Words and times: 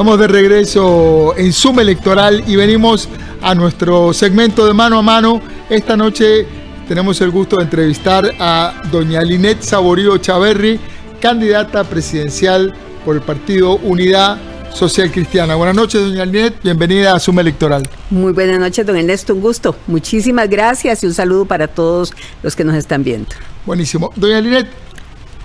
Estamos 0.00 0.18
de 0.18 0.28
regreso 0.28 1.34
en 1.36 1.52
Suma 1.52 1.82
Electoral 1.82 2.42
y 2.46 2.56
venimos 2.56 3.06
a 3.42 3.54
nuestro 3.54 4.14
segmento 4.14 4.66
de 4.66 4.72
mano 4.72 4.96
a 4.96 5.02
mano. 5.02 5.42
Esta 5.68 5.94
noche 5.94 6.46
tenemos 6.88 7.20
el 7.20 7.30
gusto 7.30 7.58
de 7.58 7.64
entrevistar 7.64 8.34
a 8.38 8.80
doña 8.90 9.20
Linet 9.20 9.60
Saborío 9.60 10.16
Chaverri, 10.16 10.80
candidata 11.20 11.84
presidencial 11.84 12.72
por 13.04 13.14
el 13.14 13.20
partido 13.20 13.74
Unidad 13.76 14.38
Social 14.72 15.12
Cristiana. 15.12 15.54
Buenas 15.56 15.76
noches, 15.76 16.00
doña 16.00 16.24
Linet, 16.24 16.62
bienvenida 16.62 17.14
a 17.14 17.20
Suma 17.20 17.42
Electoral. 17.42 17.86
Muy 18.08 18.32
buenas 18.32 18.58
noches, 18.58 18.86
don 18.86 18.96
Ernesto, 18.96 19.34
un 19.34 19.42
gusto. 19.42 19.76
Muchísimas 19.86 20.48
gracias 20.48 21.04
y 21.04 21.08
un 21.08 21.12
saludo 21.12 21.44
para 21.44 21.68
todos 21.68 22.14
los 22.42 22.56
que 22.56 22.64
nos 22.64 22.74
están 22.74 23.04
viendo. 23.04 23.28
Buenísimo. 23.66 24.10
Doña 24.16 24.40
Linet, 24.40 24.66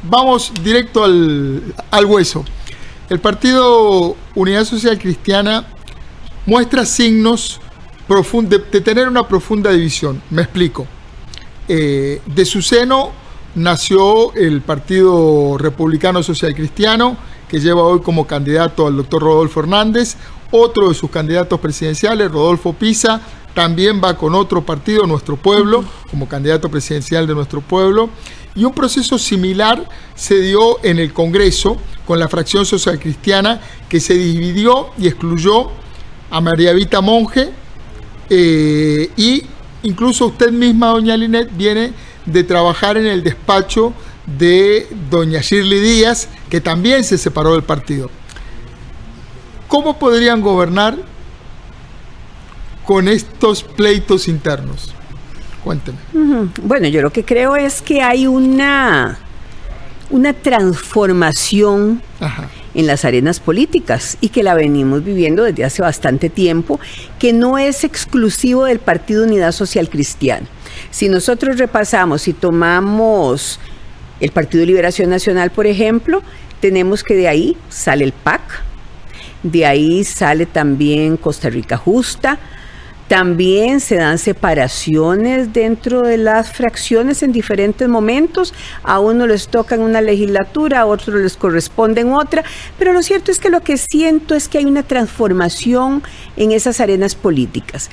vamos 0.04 0.54
directo 0.64 1.04
al, 1.04 1.62
al 1.92 2.06
hueso. 2.06 2.46
El 3.10 3.20
partido 3.20 4.16
Unidad 4.34 4.66
Social 4.66 4.98
Cristiana 4.98 5.68
muestra 6.46 6.86
signos 6.86 7.62
de, 8.08 8.60
de, 8.60 8.82
tener 8.82 9.08
una 9.08 9.28
profunda 9.28 9.72
división. 9.72 10.22
Me 10.30 10.42
explico. 10.42 10.88
Eh, 11.68 12.22
de 12.26 12.46
su 12.46 12.62
seno 12.62 13.12
nació 13.56 14.34
el 14.34 14.62
Partido 14.62 15.58
Republicano 15.58 16.22
Social 16.22 16.54
Cristiano, 16.54 17.18
que 17.48 17.60
lleva 17.60 17.84
hoy 17.84 18.02
como 18.02 18.28
candidato 18.28 18.88
al 18.88 18.98
doctor 18.98 19.22
Rodolfo 19.22 19.62
Hernández. 19.62 20.16
Otro 20.52 20.90
de 20.90 20.96
sus 20.96 21.10
candidatos 21.10 21.60
presidenciales, 21.60 22.32
Rodolfo 22.32 22.74
Pisa, 22.74 23.22
también 23.54 24.02
va 24.04 24.18
con 24.18 24.36
otro 24.36 24.66
partido, 24.66 25.08
Nuestro 25.08 25.36
Pueblo, 25.36 25.84
como 26.10 26.28
candidato 26.28 26.70
presidencial 26.70 27.26
de 27.26 27.34
Nuestro 27.34 27.62
Pueblo. 27.62 28.10
Y 28.56 28.64
un 28.64 28.74
proceso 28.74 29.18
similar 29.18 29.88
se 30.16 30.40
dio 30.40 30.84
en 30.84 31.00
el 31.00 31.12
Congreso 31.12 31.78
con 32.06 32.20
la 32.20 32.30
fracción 32.30 32.66
social 32.66 33.00
cristiana 33.00 33.60
que 33.90 34.00
se 34.00 34.14
dividió 34.14 34.92
y 34.98 35.08
excluyó 35.08 35.72
a 36.32 36.42
María 36.42 36.74
Vita 36.74 37.02
Monge 37.02 37.52
eh, 38.30 39.12
y 39.18 39.44
incluso 39.84 40.28
usted 40.28 40.52
misma, 40.52 40.88
doña 40.88 41.18
Linet, 41.18 41.50
viene 41.56 41.94
de 42.26 42.44
trabajar 42.44 42.98
en 42.98 43.06
el 43.06 43.24
despacho 43.24 43.94
de 44.26 44.88
doña 45.12 45.42
Shirley 45.42 45.80
Díaz, 45.80 46.28
que 46.50 46.60
también 46.62 47.04
se 47.04 47.18
separó 47.18 47.54
del 47.54 47.64
partido. 47.64 48.10
¿Cómo 49.68 50.00
podrían 50.00 50.42
gobernar 50.42 50.98
con 52.86 53.08
estos 53.08 53.64
pleitos 53.64 54.28
internos? 54.28 54.95
Cuénteme. 55.66 55.98
Bueno, 56.62 56.88
yo 56.90 57.02
lo 57.02 57.12
que 57.12 57.26
creo 57.26 57.56
es 57.56 57.82
que 57.82 58.04
hay 58.04 58.28
una, 58.28 59.18
una 60.12 60.32
transformación 60.34 62.04
en 62.76 62.86
las 62.86 63.04
arenas 63.04 63.40
políticas 63.40 64.16
y 64.22 64.30
que 64.30 64.44
la 64.44 64.54
venimos 64.54 65.04
viviendo 65.04 65.44
desde 65.44 65.64
hace 65.64 65.82
bastante 65.82 66.30
tiempo, 66.30 66.80
que 67.18 67.34
no 67.34 67.58
es 67.58 67.84
exclusivo 67.84 68.66
del 68.66 68.78
Partido 68.78 69.24
Unidad 69.24 69.54
Social 69.54 69.90
Cristiana. 69.90 70.46
Si 70.92 71.10
nosotros 71.10 71.58
repasamos 71.58 72.28
y 72.28 72.34
tomamos 72.34 73.60
el 74.20 74.30
Partido 74.30 74.62
de 74.62 74.68
Liberación 74.68 75.10
Nacional, 75.10 75.50
por 75.50 75.66
ejemplo, 75.66 76.22
tenemos 76.60 77.04
que 77.04 77.16
de 77.16 77.28
ahí 77.28 77.58
sale 77.70 78.04
el 78.04 78.12
PAC, 78.12 78.42
de 79.42 79.66
ahí 79.66 80.04
sale 80.04 80.46
también 80.46 81.18
Costa 81.18 81.50
Rica 81.50 81.76
Justa, 81.76 82.38
también 83.08 83.82
se 83.82 83.98
dan 83.98 84.18
separaciones 84.18 85.54
dentro 85.54 86.02
de 86.02 86.18
las 86.18 86.52
fracciones 86.52 87.22
en 87.22 87.32
diferentes 87.32 87.88
momentos. 87.88 88.54
A 88.84 89.00
uno 89.00 89.28
les 89.28 89.48
toca 89.48 89.76
en 89.76 89.82
una 89.82 90.02
legislatura, 90.02 90.82
a 90.82 90.86
otros 90.88 91.22
les 91.22 91.38
corresponde 91.38 92.02
en 92.02 92.14
otra. 92.14 92.44
Pero 92.80 92.94
lo 92.94 93.04
cierto 93.04 93.32
es 93.32 93.40
que 93.40 93.52
lo 93.52 93.62
que 93.62 93.78
siento 93.78 94.34
es 94.34 94.48
que 94.48 94.58
hay 94.58 94.66
una 94.66 94.82
transformación 94.82 96.02
en 96.36 96.52
esas 96.52 96.80
arenas 96.80 97.14
políticas, 97.14 97.92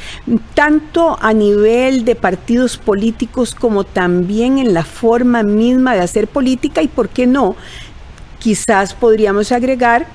tanto 0.54 1.18
a 1.20 1.32
nivel 1.34 2.04
de 2.04 2.14
partidos 2.14 2.78
políticos 2.78 3.54
como 3.54 3.84
también 3.84 4.58
en 4.58 4.72
la 4.72 4.84
forma 4.84 5.42
misma 5.42 5.94
de 5.94 6.00
hacer 6.00 6.26
política 6.26 6.82
y, 6.82 6.88
¿por 6.88 7.10
qué 7.10 7.26
no? 7.26 7.54
Quizás 8.38 8.94
podríamos 8.94 9.52
agregar 9.52 10.06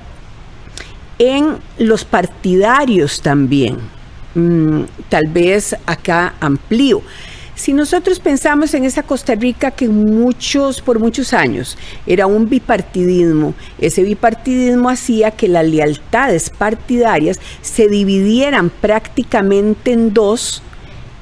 en 1.20 1.58
los 1.78 2.04
partidarios 2.04 3.22
también 3.22 3.97
Mm, 4.38 4.84
tal 5.10 5.28
vez 5.30 5.76
acá 5.88 6.36
amplío. 6.40 7.02
Si 7.56 7.74
nosotros 7.74 8.20
pensamos 8.20 8.76
en 8.76 8.86
esa 8.86 9.02
Costa 9.02 9.34
Rica 9.34 9.72
que 9.72 9.90
muchos, 9.90 10.80
por 10.80 11.00
muchos 11.00 11.34
años 11.34 11.76
era 12.06 12.28
un 12.28 12.48
bipartidismo, 12.48 13.56
ese 13.80 14.04
bipartidismo 14.04 14.90
hacía 14.90 15.32
que 15.32 15.48
las 15.48 15.66
lealtades 15.66 16.52
partidarias 16.52 17.40
se 17.64 17.88
dividieran 17.88 18.70
prácticamente 18.70 19.94
en 19.94 20.14
dos 20.14 20.62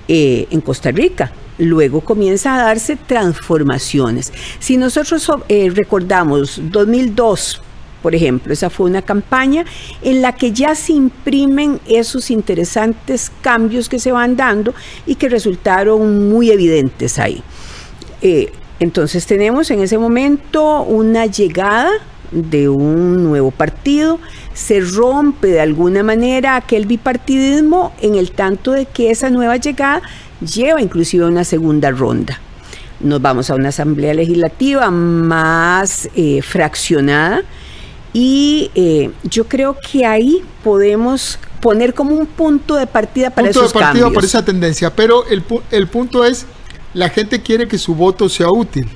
eh, 0.10 0.48
en 0.52 0.60
Costa 0.60 0.92
Rica. 0.92 1.32
Luego 1.58 2.02
comienza 2.02 2.56
a 2.56 2.66
darse 2.66 2.98
transformaciones. 2.98 4.34
Si 4.60 4.76
nosotros 4.76 5.32
eh, 5.48 5.72
recordamos 5.74 6.60
2002, 6.62 7.62
por 8.06 8.14
ejemplo. 8.14 8.54
Esa 8.54 8.70
fue 8.70 8.88
una 8.88 9.02
campaña 9.02 9.66
en 10.04 10.22
la 10.22 10.36
que 10.36 10.52
ya 10.52 10.76
se 10.76 10.94
imprimen 10.94 11.80
esos 11.88 12.30
interesantes 12.30 13.32
cambios 13.42 13.90
que 13.90 13.98
se 13.98 14.12
van 14.12 14.36
dando 14.36 14.76
y 15.08 15.16
que 15.16 15.28
resultaron 15.28 16.30
muy 16.30 16.52
evidentes 16.52 17.18
ahí. 17.18 17.42
Eh, 18.22 18.52
entonces 18.80 19.26
tenemos 19.26 19.72
en 19.72 19.80
ese 19.82 19.98
momento 19.98 20.84
una 20.84 21.26
llegada 21.26 21.90
de 22.32 22.70
un 22.70 23.24
nuevo 23.24 23.50
partido, 23.50 24.20
se 24.54 24.82
rompe 24.82 25.48
de 25.48 25.62
alguna 25.62 26.04
manera 26.04 26.58
aquel 26.58 26.86
bipartidismo 26.86 27.92
en 28.04 28.14
el 28.14 28.34
tanto 28.34 28.74
de 28.74 28.86
que 28.86 29.10
esa 29.10 29.32
nueva 29.32 29.58
llegada 29.58 30.04
lleva 30.42 30.80
inclusive 30.80 31.26
a 31.26 31.28
una 31.28 31.44
segunda 31.44 31.90
ronda. 31.90 32.40
Nos 33.00 33.20
vamos 33.20 33.50
a 33.50 33.56
una 33.56 33.70
asamblea 33.70 34.14
legislativa 34.14 34.92
más 34.92 36.08
eh, 36.16 36.44
fraccionada, 36.44 37.42
y 38.16 38.72
eh, 38.76 39.12
yo 39.24 39.44
creo 39.44 39.76
que 39.78 40.06
ahí 40.06 40.42
podemos 40.64 41.38
poner 41.60 41.94
como 41.94 42.16
un 42.16 42.26
punto 42.26 42.76
de 42.76 42.88
partida 42.88 43.30
para 43.30 43.52
punto 43.52 43.68
de 43.68 43.74
partida 43.74 44.10
por 44.10 44.24
esa 44.24 44.46
tendencia, 44.46 44.96
pero 44.96 45.28
el, 45.28 45.44
el, 45.70 45.88
punto 45.88 46.24
es, 46.24 46.46
la 46.94 47.10
gente 47.10 47.42
quiere 47.42 47.68
que 47.68 47.78
su 47.78 47.94
voto 47.94 48.30
sea 48.30 48.48
útil 48.50 48.88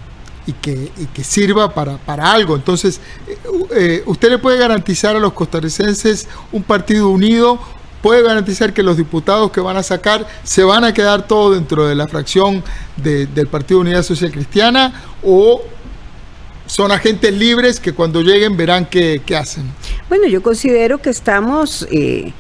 y 0.47 0.53
que, 0.53 0.89
que 1.13 1.25
sirva 1.25 1.73
para, 1.73 1.97
para, 1.97 2.31
algo. 2.31 2.55
Entonces, 2.55 3.01
eh, 3.27 3.37
eh, 3.71 4.03
usted 4.05 4.29
le 4.29 4.37
puede 4.37 4.57
garantizar 4.57 5.17
a 5.17 5.19
los 5.19 5.33
costarricenses 5.33 6.29
un 6.53 6.63
partido 6.63 7.09
unido, 7.09 7.59
puede 8.01 8.23
garantizar 8.23 8.71
que 8.71 8.83
los 8.83 8.95
diputados 8.95 9.51
que 9.51 9.59
van 9.59 9.75
a 9.75 9.83
sacar 9.83 10.25
se 10.43 10.63
van 10.63 10.85
a 10.85 10.93
quedar 10.93 11.27
todos 11.27 11.55
dentro 11.55 11.85
de 11.85 11.93
la 11.93 12.07
fracción 12.07 12.63
del 12.95 13.47
Partido 13.47 13.81
Unidad 13.81 14.03
Social 14.03 14.31
Cristiana 14.31 15.03
o 15.23 15.61
son 16.69 16.91
agentes 16.91 17.33
libres 17.33 17.79
que 17.79 17.93
cuando 17.93 18.21
lleguen 18.21 18.55
verán 18.55 18.85
qué, 18.85 19.21
hacen. 19.35 19.63
Bueno, 20.07 20.27
yo 20.27 20.43
considero 20.43 20.99
que 20.99 21.09
estamos 21.09 21.87
eh, 21.91 22.31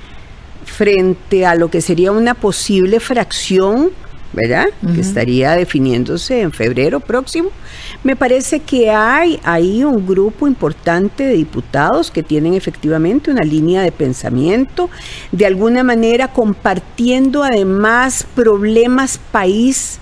frente 0.65 1.47
a 1.47 1.55
lo 1.55 1.71
que 1.71 1.81
sería 1.81 2.11
una 2.11 2.35
posible 2.35 2.99
fracción, 2.99 3.89
¿verdad? 4.31 4.67
Que 4.93 5.01
estaría 5.01 5.53
definiéndose 5.53 6.41
en 6.41 6.51
febrero 6.51 6.99
próximo. 6.99 7.49
Me 8.03 8.15
parece 8.15 8.59
que 8.59 8.91
hay 8.91 9.39
ahí 9.43 9.83
un 9.83 10.05
grupo 10.05 10.47
importante 10.47 11.23
de 11.23 11.33
diputados 11.33 12.11
que 12.11 12.21
tienen 12.21 12.53
efectivamente 12.53 13.31
una 13.31 13.43
línea 13.43 13.81
de 13.81 13.91
pensamiento, 13.91 14.91
de 15.31 15.47
alguna 15.47 15.83
manera 15.83 16.27
compartiendo 16.27 17.43
además 17.43 18.27
problemas 18.35 19.19
país 19.31 19.97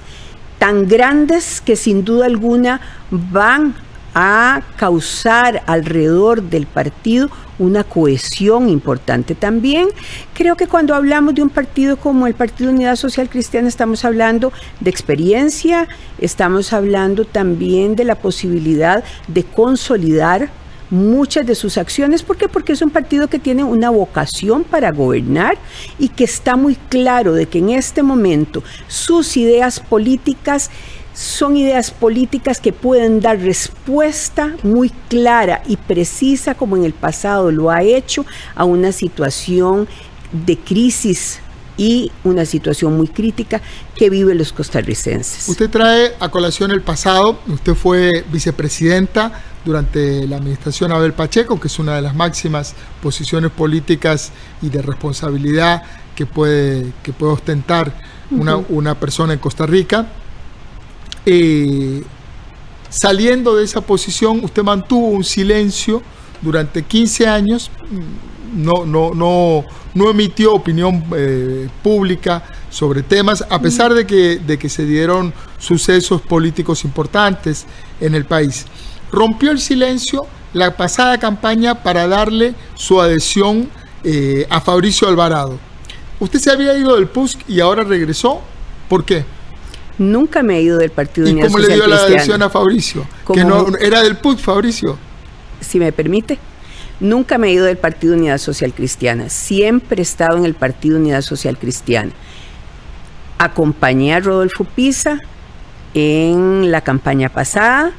tan 0.60 0.86
grandes 0.86 1.62
que 1.62 1.78
sin 1.78 2.04
duda 2.04 2.26
alguna 2.26 2.82
van 3.10 3.87
a 4.20 4.64
causar 4.78 5.62
alrededor 5.68 6.42
del 6.42 6.66
partido 6.66 7.30
una 7.60 7.84
cohesión 7.84 8.68
importante 8.68 9.36
también. 9.36 9.90
Creo 10.34 10.56
que 10.56 10.66
cuando 10.66 10.96
hablamos 10.96 11.36
de 11.36 11.44
un 11.44 11.50
partido 11.50 11.98
como 11.98 12.26
el 12.26 12.34
Partido 12.34 12.72
Unidad 12.72 12.96
Social 12.96 13.30
Cristiana 13.30 13.68
estamos 13.68 14.04
hablando 14.06 14.52
de 14.80 14.90
experiencia, 14.90 15.88
estamos 16.18 16.74
hablando 16.74 17.26
también 17.26 17.96
de 17.96 18.06
la 18.06 18.16
posibilidad 18.16 19.04
de 19.28 19.44
consolidar 19.44 20.50
muchas 20.90 21.46
de 21.46 21.54
sus 21.54 21.78
acciones. 21.78 22.24
¿Por 22.24 22.38
qué? 22.38 22.48
Porque 22.48 22.74
es 22.74 22.82
un 22.82 22.90
partido 22.90 23.28
que 23.28 23.40
tiene 23.40 23.64
una 23.64 23.92
vocación 23.92 24.64
para 24.64 24.92
gobernar 24.92 25.58
y 26.00 26.10
que 26.10 26.24
está 26.24 26.56
muy 26.56 26.76
claro 26.76 27.34
de 27.34 27.46
que 27.46 27.60
en 27.60 27.70
este 27.70 28.02
momento 28.02 28.64
sus 28.88 29.38
ideas 29.38 29.80
políticas 29.80 30.72
son 31.18 31.58
ideas 31.58 31.90
políticas 31.90 32.62
que 32.62 32.72
pueden 32.72 33.22
dar 33.22 33.40
respuesta 33.40 34.56
muy 34.62 34.92
clara 35.10 35.64
y 35.66 35.76
precisa, 35.76 36.54
como 36.54 36.78
en 36.78 36.84
el 36.84 36.94
pasado 36.94 37.52
lo 37.52 37.72
ha 37.72 37.82
hecho, 37.82 38.24
a 38.54 38.66
una 38.66 38.92
situación 38.92 39.88
de 40.32 40.58
crisis 40.60 41.40
y 41.76 42.12
una 42.24 42.46
situación 42.46 42.96
muy 42.96 43.08
crítica 43.08 43.62
que 43.96 44.12
viven 44.12 44.38
los 44.38 44.54
costarricenses. 44.54 45.50
Usted 45.50 45.72
trae 45.72 46.14
a 46.20 46.30
colación 46.30 46.70
el 46.70 46.82
pasado, 46.82 47.40
usted 47.48 47.74
fue 47.74 48.24
vicepresidenta 48.32 49.42
durante 49.66 50.28
la 50.28 50.38
administración 50.38 50.92
Abel 50.92 51.14
Pacheco, 51.14 51.60
que 51.60 51.68
es 51.68 51.80
una 51.80 51.96
de 51.96 52.04
las 52.04 52.16
máximas 52.16 52.76
posiciones 53.02 53.50
políticas 53.50 54.32
y 54.62 54.70
de 54.70 54.84
responsabilidad 54.84 55.82
que 56.16 56.28
puede, 56.28 56.94
que 57.02 57.12
puede 57.12 57.34
ostentar 57.34 57.92
una, 58.30 59.00
persona 59.00 59.34
en 59.34 59.40
Costa 59.40 59.66
Rica. 59.66 60.08
Eh, 61.30 62.04
saliendo 62.90 63.58
de 63.58 63.66
esa 63.66 63.82
posición, 63.82 64.46
usted 64.46 64.64
mantuvo 64.64 65.08
un 65.10 65.26
silencio 65.26 66.02
durante 66.42 66.84
15 66.84 67.28
años, 67.28 67.70
no, 68.56 68.86
no, 68.86 69.14
no, 69.14 69.66
no 69.94 70.10
emitió 70.10 70.54
opinión 70.54 71.04
eh, 71.14 71.68
pública 71.84 72.46
sobre 72.70 73.04
temas, 73.04 73.44
a 73.50 73.60
pesar 73.60 73.94
de 73.94 74.08
que, 74.08 74.40
de 74.40 74.58
que 74.58 74.70
se 74.70 74.86
dieron 74.86 75.34
sucesos 75.60 76.22
políticos 76.22 76.86
importantes 76.86 77.66
en 78.00 78.16
el 78.16 78.24
país. 78.24 78.66
Rompió 79.12 79.52
el 79.52 79.60
silencio 79.60 80.28
la 80.54 80.78
pasada 80.78 81.18
campaña 81.18 81.84
para 81.84 82.08
darle 82.08 82.56
su 82.76 83.02
adhesión 83.02 83.70
eh, 84.06 84.48
a 84.50 84.62
Fabricio 84.62 85.10
Alvarado. 85.10 85.60
Usted 86.22 86.40
se 86.40 86.52
había 86.52 86.78
ido 86.78 86.96
del 86.96 87.08
PUSC 87.08 87.50
y 87.50 87.60
ahora 87.60 87.84
regresó. 87.84 88.40
¿Por 88.88 89.04
qué? 89.04 89.26
Nunca 89.98 90.44
me 90.44 90.58
he 90.58 90.62
ido 90.62 90.78
del 90.78 90.92
Partido 90.92 91.28
¿Y 91.28 91.40
cómo 91.40 91.58
le 91.58 91.74
dio 91.74 91.88
la 91.88 91.98
adhesión 91.98 92.42
a 92.42 92.50
Fabricio? 92.50 93.08
Que 93.34 93.44
no 93.44 93.76
era 93.80 94.04
del 94.04 94.18
PUSC, 94.18 94.40
Fabricio. 94.40 94.98
Si 95.60 95.80
me 95.80 95.92
permite. 95.92 96.38
Nunca 97.00 97.38
me 97.38 97.50
he 97.50 97.54
ido 97.54 97.66
del 97.66 97.78
Partido 97.78 98.16
Unidad 98.16 98.38
Social 98.38 98.74
Cristiana. 98.74 99.30
Siempre 99.30 100.00
he 100.00 100.02
estado 100.02 100.38
en 100.38 100.46
el 100.46 100.56
Partido 100.56 100.98
Unidad 100.98 101.22
Social 101.22 101.58
Cristiana. 101.58 102.12
Acompañé 103.38 104.16
a 104.16 104.20
Rodolfo 104.20 104.64
Pisa 104.64 105.20
en 105.94 106.72
la 106.72 106.82
campaña 106.82 107.30
pasada 107.30 107.92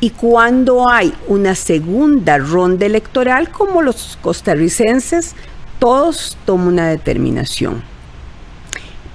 y 0.00 0.10
cuando 0.10 0.88
hay 0.88 1.12
una 1.26 1.54
segunda 1.54 2.38
ronda 2.38 2.86
electoral, 2.86 3.50
como 3.50 3.82
los 3.82 4.18
costarricenses, 4.20 5.34
todos 5.78 6.36
toman 6.44 6.68
una 6.68 6.88
determinación. 6.88 7.82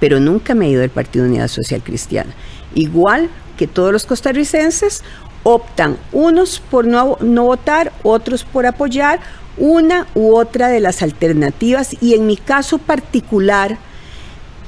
Pero 0.02 0.18
nunca 0.18 0.56
me 0.56 0.66
he 0.66 0.70
ido 0.70 0.80
del 0.80 0.90
Partido 0.90 1.26
Unidad 1.26 1.46
Social 1.46 1.80
Cristiana. 1.80 2.34
Igual 2.74 3.30
que 3.56 3.68
todos 3.68 3.92
los 3.92 4.04
costarricenses, 4.04 5.04
optan 5.44 5.96
unos 6.10 6.58
por 6.58 6.88
no, 6.88 7.18
no 7.20 7.44
votar, 7.44 7.92
otros 8.02 8.42
por 8.42 8.66
apoyar 8.66 9.20
una 9.56 10.08
u 10.16 10.34
otra 10.34 10.66
de 10.70 10.80
las 10.80 11.02
alternativas 11.02 11.94
y 12.00 12.14
en 12.14 12.26
mi 12.26 12.36
caso 12.36 12.78
particular 12.78 13.78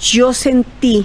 yo 0.00 0.32
sentí 0.32 1.04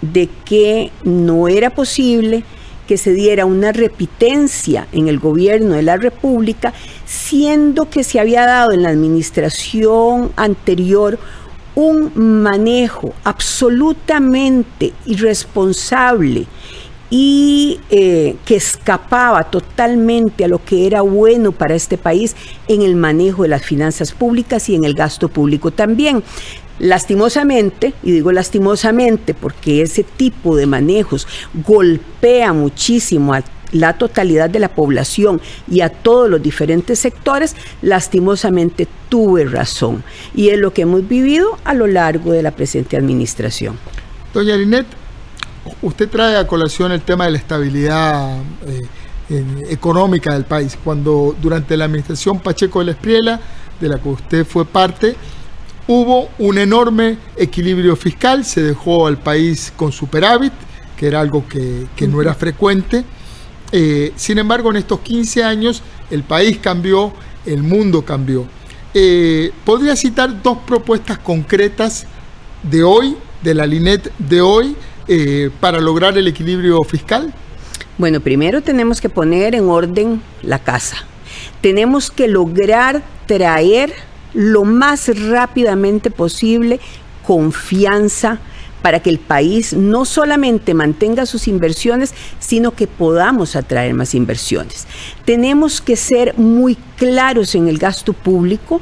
de 0.00 0.30
que 0.46 0.90
no 1.04 1.46
era 1.46 1.68
posible 1.68 2.44
que 2.86 2.96
se 2.96 3.12
diera 3.12 3.44
una 3.44 3.72
repitencia 3.72 4.86
en 4.92 5.08
el 5.08 5.18
gobierno 5.18 5.74
de 5.74 5.82
la 5.82 5.98
República, 5.98 6.72
siendo 7.04 7.90
que 7.90 8.02
se 8.02 8.18
había 8.18 8.46
dado 8.46 8.72
en 8.72 8.82
la 8.82 8.88
administración 8.88 10.32
anterior 10.36 11.18
un 11.78 12.10
manejo 12.42 13.14
absolutamente 13.22 14.92
irresponsable 15.06 16.48
y 17.08 17.78
eh, 17.88 18.34
que 18.44 18.56
escapaba 18.56 19.44
totalmente 19.44 20.44
a 20.44 20.48
lo 20.48 20.64
que 20.64 20.88
era 20.88 21.02
bueno 21.02 21.52
para 21.52 21.76
este 21.76 21.96
país 21.96 22.34
en 22.66 22.82
el 22.82 22.96
manejo 22.96 23.44
de 23.44 23.50
las 23.50 23.64
finanzas 23.64 24.10
públicas 24.10 24.68
y 24.68 24.74
en 24.74 24.82
el 24.82 24.94
gasto 24.94 25.28
público 25.28 25.70
también. 25.70 26.24
Lastimosamente, 26.80 27.94
y 28.02 28.10
digo 28.10 28.32
lastimosamente 28.32 29.32
porque 29.32 29.82
ese 29.82 30.02
tipo 30.02 30.56
de 30.56 30.66
manejos 30.66 31.28
golpea 31.64 32.52
muchísimo 32.52 33.34
a 33.34 33.42
la 33.72 33.98
totalidad 33.98 34.50
de 34.50 34.58
la 34.58 34.68
población 34.68 35.40
y 35.68 35.80
a 35.80 35.88
todos 35.90 36.28
los 36.30 36.42
diferentes 36.42 36.98
sectores, 36.98 37.56
lastimosamente 37.82 38.88
tuve 39.08 39.44
razón. 39.44 40.02
Y 40.34 40.48
es 40.48 40.58
lo 40.58 40.72
que 40.72 40.82
hemos 40.82 41.06
vivido 41.06 41.58
a 41.64 41.74
lo 41.74 41.86
largo 41.86 42.32
de 42.32 42.42
la 42.42 42.50
presente 42.50 42.96
administración. 42.96 43.78
Doña 44.32 44.56
Linet, 44.56 44.86
usted 45.82 46.08
trae 46.08 46.36
a 46.36 46.46
colación 46.46 46.92
el 46.92 47.02
tema 47.02 47.26
de 47.26 47.32
la 47.32 47.38
estabilidad 47.38 48.38
eh, 48.66 48.82
económica 49.68 50.32
del 50.32 50.44
país. 50.44 50.78
Cuando 50.82 51.36
durante 51.40 51.76
la 51.76 51.84
administración 51.84 52.40
Pacheco 52.40 52.78
de 52.80 52.86
la 52.86 52.92
Espriela, 52.92 53.40
de 53.80 53.88
la 53.88 53.98
que 53.98 54.08
usted 54.08 54.46
fue 54.46 54.64
parte, 54.64 55.16
hubo 55.86 56.28
un 56.38 56.58
enorme 56.58 57.18
equilibrio 57.36 57.96
fiscal, 57.96 58.44
se 58.44 58.62
dejó 58.62 59.06
al 59.06 59.18
país 59.18 59.72
con 59.76 59.92
superávit, 59.92 60.52
que 60.96 61.06
era 61.06 61.20
algo 61.20 61.46
que, 61.48 61.86
no 62.06 62.20
era 62.20 62.34
frecuente. 62.34 63.04
Eh, 63.72 64.12
sin 64.16 64.38
embargo, 64.38 64.70
en 64.70 64.76
estos 64.76 65.00
15 65.00 65.44
años 65.44 65.82
el 66.10 66.22
país 66.22 66.58
cambió, 66.58 67.12
el 67.44 67.62
mundo 67.62 68.04
cambió. 68.04 68.46
Eh, 68.94 69.52
¿Podría 69.64 69.94
citar 69.96 70.42
dos 70.42 70.58
propuestas 70.66 71.18
concretas 71.18 72.06
de 72.62 72.82
hoy, 72.82 73.16
de 73.42 73.54
la 73.54 73.66
LINET 73.66 74.10
de 74.18 74.40
hoy, 74.40 74.74
eh, 75.06 75.50
para 75.60 75.80
lograr 75.80 76.16
el 76.16 76.26
equilibrio 76.26 76.82
fiscal? 76.82 77.32
Bueno, 77.98 78.20
primero 78.20 78.62
tenemos 78.62 79.00
que 79.00 79.08
poner 79.08 79.54
en 79.54 79.68
orden 79.68 80.22
la 80.42 80.58
casa. 80.58 80.96
Tenemos 81.60 82.10
que 82.10 82.28
lograr 82.28 83.02
traer 83.26 83.92
lo 84.34 84.64
más 84.64 85.08
rápidamente 85.28 86.10
posible 86.10 86.80
confianza 87.26 88.38
para 88.82 89.00
que 89.00 89.10
el 89.10 89.18
país 89.18 89.72
no 89.72 90.04
solamente 90.04 90.74
mantenga 90.74 91.26
sus 91.26 91.48
inversiones, 91.48 92.14
sino 92.38 92.72
que 92.72 92.86
podamos 92.86 93.56
atraer 93.56 93.94
más 93.94 94.14
inversiones. 94.14 94.86
Tenemos 95.24 95.80
que 95.80 95.96
ser 95.96 96.36
muy 96.38 96.76
claros 96.96 97.54
en 97.54 97.68
el 97.68 97.78
gasto 97.78 98.12
público, 98.12 98.80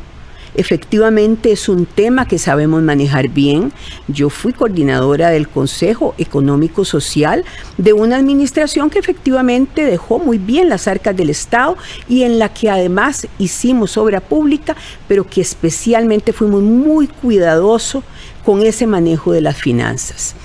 Efectivamente 0.56 1.52
es 1.52 1.68
un 1.68 1.84
tema 1.84 2.26
que 2.26 2.38
sabemos 2.38 2.82
manejar 2.82 3.28
bien. 3.28 3.72
Yo 4.08 4.30
fui 4.30 4.54
coordinadora 4.54 5.28
del 5.28 5.48
Consejo 5.48 6.14
Económico 6.16 6.86
Social 6.86 7.44
de 7.76 7.92
una 7.92 8.16
administración 8.16 8.88
que 8.88 8.98
efectivamente 8.98 9.84
dejó 9.84 10.18
muy 10.18 10.38
bien 10.38 10.70
las 10.70 10.88
arcas 10.88 11.14
del 11.14 11.28
Estado 11.28 11.76
y 12.08 12.22
en 12.22 12.38
la 12.38 12.54
que 12.54 12.70
además 12.70 13.28
hicimos 13.38 13.98
obra 13.98 14.20
pública, 14.20 14.74
pero 15.06 15.26
que 15.26 15.42
especialmente 15.42 16.32
fuimos 16.32 16.62
muy 16.62 17.06
cuidadosos 17.06 18.02
con 18.46 18.62
ese 18.62 18.86
manejo 18.86 19.32
de 19.32 19.40
las 19.40 19.56
finanzas. 19.56 20.36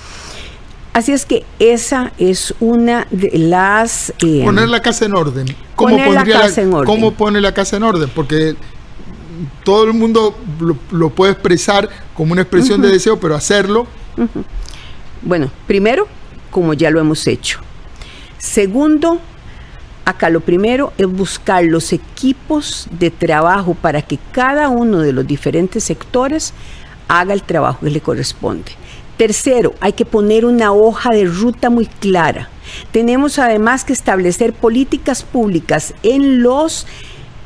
Así 0.92 1.12
es 1.12 1.24
que 1.24 1.44
esa 1.60 2.12
es 2.18 2.52
una 2.58 3.06
de 3.12 3.30
las... 3.38 4.12
Eh, 4.18 4.42
poner 4.44 4.68
la 4.68 4.82
casa 4.82 5.04
en 5.04 5.14
orden. 5.14 5.46
¿Cómo, 5.76 5.96
la 6.12 6.24
casa 6.24 6.62
en 6.62 6.74
orden. 6.74 6.84
¿Cómo 6.84 7.12
pone 7.14 7.40
la 7.40 7.54
casa 7.54 7.76
en 7.76 7.84
orden? 7.84 8.10
Porque 8.12 8.56
todo 9.62 9.84
el 9.84 9.92
mundo 9.92 10.36
lo, 10.90 11.10
puede 11.10 11.30
expresar 11.30 11.88
como 12.12 12.32
una 12.32 12.42
expresión 12.42 12.82
de 12.82 12.88
deseo, 12.88 13.20
pero 13.20 13.36
hacerlo. 13.36 13.86
Bueno, 15.22 15.48
primero, 15.68 16.08
como 16.50 16.74
ya 16.74 16.90
lo 16.90 16.98
hemos 16.98 17.24
hecho. 17.28 17.60
Segundo, 18.38 19.20
acá 20.04 20.28
lo 20.28 20.40
primero 20.40 20.92
es 20.98 21.06
buscar 21.06 21.62
los 21.62 21.92
equipos 21.92 22.88
de 22.98 23.12
trabajo 23.12 23.74
para 23.74 24.02
que 24.02 24.18
cada 24.32 24.70
uno 24.70 24.98
de 24.98 25.12
los 25.12 25.24
diferentes 25.24 25.84
sectores 25.84 26.52
haga 27.12 27.34
el 27.34 27.42
trabajo 27.42 27.80
que 27.84 27.90
le 27.90 28.00
corresponde. 28.00 28.72
Tercero, 29.18 29.74
hay 29.80 29.92
que 29.92 30.06
poner 30.06 30.46
una 30.46 30.72
hoja 30.72 31.10
de 31.10 31.26
ruta 31.26 31.68
muy 31.68 31.84
clara. 31.86 32.48
Tenemos 32.90 33.38
además 33.38 33.84
que 33.84 33.92
establecer 33.92 34.54
políticas 34.54 35.22
públicas 35.22 35.94
en 36.02 36.42
los 36.42 36.86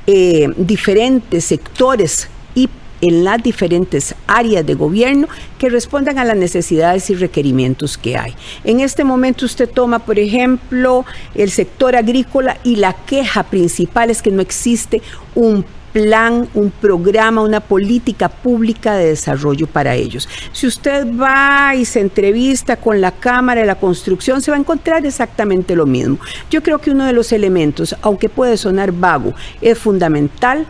eh, 0.07 0.49
diferentes 0.57 1.47
sectores 1.47 2.29
y 2.55 2.69
en 3.01 3.25
las 3.25 3.43
diferentes 3.43 4.15
áreas 4.29 4.65
de 4.65 4.75
gobierno 4.75 5.27
que 5.59 5.69
respondan 5.69 6.21
a 6.21 6.25
las 6.25 6.37
necesidades 6.37 7.11
y 7.11 7.17
requerimientos 7.17 7.99
que 7.99 8.17
hay. 8.17 8.35
En 8.63 8.79
este 8.79 9.03
momento 9.03 9.47
usted 9.47 9.69
toma, 9.69 9.99
por 9.99 10.21
ejemplo, 10.21 11.05
el 11.35 11.51
sector 11.51 11.97
agrícola 11.97 12.57
y 12.63 12.77
la 12.77 12.93
queja 12.93 13.43
principal 13.43 14.11
es 14.11 14.23
que 14.23 14.31
no 14.31 14.43
existe 14.43 15.03
un 15.35 15.65
plan, 15.97 16.47
un 16.53 16.71
programa, 16.71 17.41
una 17.41 17.61
política 17.61 18.29
pública 18.29 18.97
de 18.97 19.07
desarrollo 19.07 19.67
para 19.67 19.95
ellos. 19.95 20.29
Si 20.53 20.67
usted 20.67 21.07
va 21.17 21.75
y 21.75 21.87
se 21.87 22.01
entrevista 22.01 22.77
con 22.77 23.01
la 23.01 23.13
Cámara 23.13 23.63
de 23.63 23.67
la 23.67 23.77
Construcción, 23.77 24.43
se 24.43 24.51
va 24.51 24.59
a 24.59 24.61
encontrar 24.61 25.07
exactamente 25.07 25.75
lo 25.75 25.87
mismo. 25.87 26.19
Yo 26.51 26.63
creo 26.63 26.81
que 26.81 26.91
uno 26.91 27.07
de 27.07 27.15
los 27.15 27.33
elementos, 27.33 27.97
aunque 28.03 28.29
puede 28.29 28.59
sonar 28.59 28.93
vago, 28.93 29.33
es 29.63 29.79
fundamental 29.79 30.67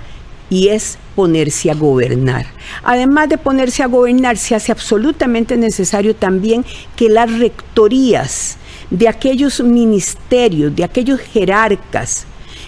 y 0.49 0.68
es 0.68 0.97
ponerse 1.16 1.73
a 1.73 1.75
gobernar. 1.75 2.47
Además 2.85 3.28
de 3.28 3.37
ponerse 3.37 3.83
a 3.83 3.87
gobernar, 3.87 4.37
se 4.37 4.54
hace 4.54 4.71
absolutamente 4.71 5.56
necesario 5.56 6.14
también 6.14 6.64
que 6.95 7.09
las 7.09 7.37
rectorías 7.37 8.59
de 8.90 9.09
aquellos 9.09 9.61
ministerios, 9.61 10.76
de 10.76 10.85
aquellos 10.85 11.18
jerarcas, 11.18 12.26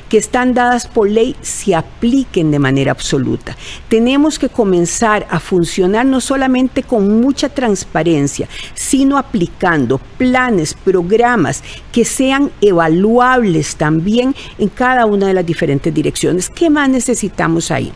que 0.08 0.18
están 0.18 0.54
dadas 0.54 0.86
por 0.86 1.08
ley 1.08 1.36
se 1.42 1.74
apliquen 1.74 2.50
de 2.50 2.58
manera 2.58 2.92
absoluta. 2.92 3.56
Tenemos 3.88 4.38
que 4.38 4.48
comenzar 4.48 5.26
a 5.30 5.40
funcionar 5.40 6.06
no 6.06 6.20
solamente 6.20 6.82
con 6.82 7.20
mucha 7.20 7.48
transparencia, 7.48 8.48
sino 8.74 9.18
aplicando 9.18 9.98
planes, 10.16 10.74
programas 10.74 11.62
que 11.92 12.04
sean 12.04 12.50
evaluables 12.60 13.76
también 13.76 14.34
en 14.58 14.68
cada 14.68 15.06
una 15.06 15.26
de 15.26 15.34
las 15.34 15.46
diferentes 15.46 15.92
direcciones. 15.92 16.48
¿Qué 16.48 16.70
más 16.70 16.88
necesitamos 16.88 17.70
ahí? 17.70 17.92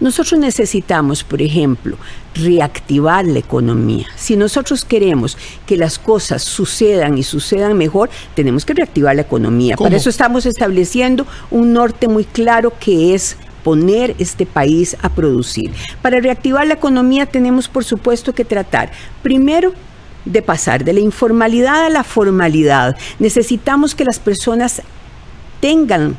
Nosotros 0.00 0.40
necesitamos, 0.40 1.24
por 1.24 1.42
ejemplo, 1.42 1.96
reactivar 2.34 3.24
la 3.26 3.38
economía. 3.38 4.06
Si 4.16 4.36
nosotros 4.36 4.84
queremos 4.84 5.36
que 5.66 5.76
las 5.76 5.98
cosas 5.98 6.42
sucedan 6.42 7.18
y 7.18 7.22
sucedan 7.22 7.76
mejor, 7.76 8.10
tenemos 8.34 8.64
que 8.64 8.74
reactivar 8.74 9.16
la 9.16 9.22
economía. 9.22 9.76
Por 9.76 9.92
eso 9.94 10.10
estamos 10.10 10.46
estableciendo 10.46 11.26
un 11.50 11.72
norte 11.72 12.08
muy 12.08 12.24
claro 12.24 12.72
que 12.78 13.14
es 13.14 13.36
poner 13.62 14.14
este 14.18 14.46
país 14.46 14.96
a 15.02 15.08
producir. 15.08 15.72
Para 16.00 16.20
reactivar 16.20 16.66
la 16.66 16.74
economía 16.74 17.26
tenemos, 17.26 17.68
por 17.68 17.84
supuesto, 17.84 18.34
que 18.34 18.44
tratar 18.44 18.90
primero 19.22 19.72
de 20.24 20.42
pasar 20.42 20.84
de 20.84 20.92
la 20.92 21.00
informalidad 21.00 21.86
a 21.86 21.90
la 21.90 22.04
formalidad. 22.04 22.96
Necesitamos 23.18 23.94
que 23.94 24.04
las 24.04 24.18
personas 24.18 24.82
tengan 25.60 26.16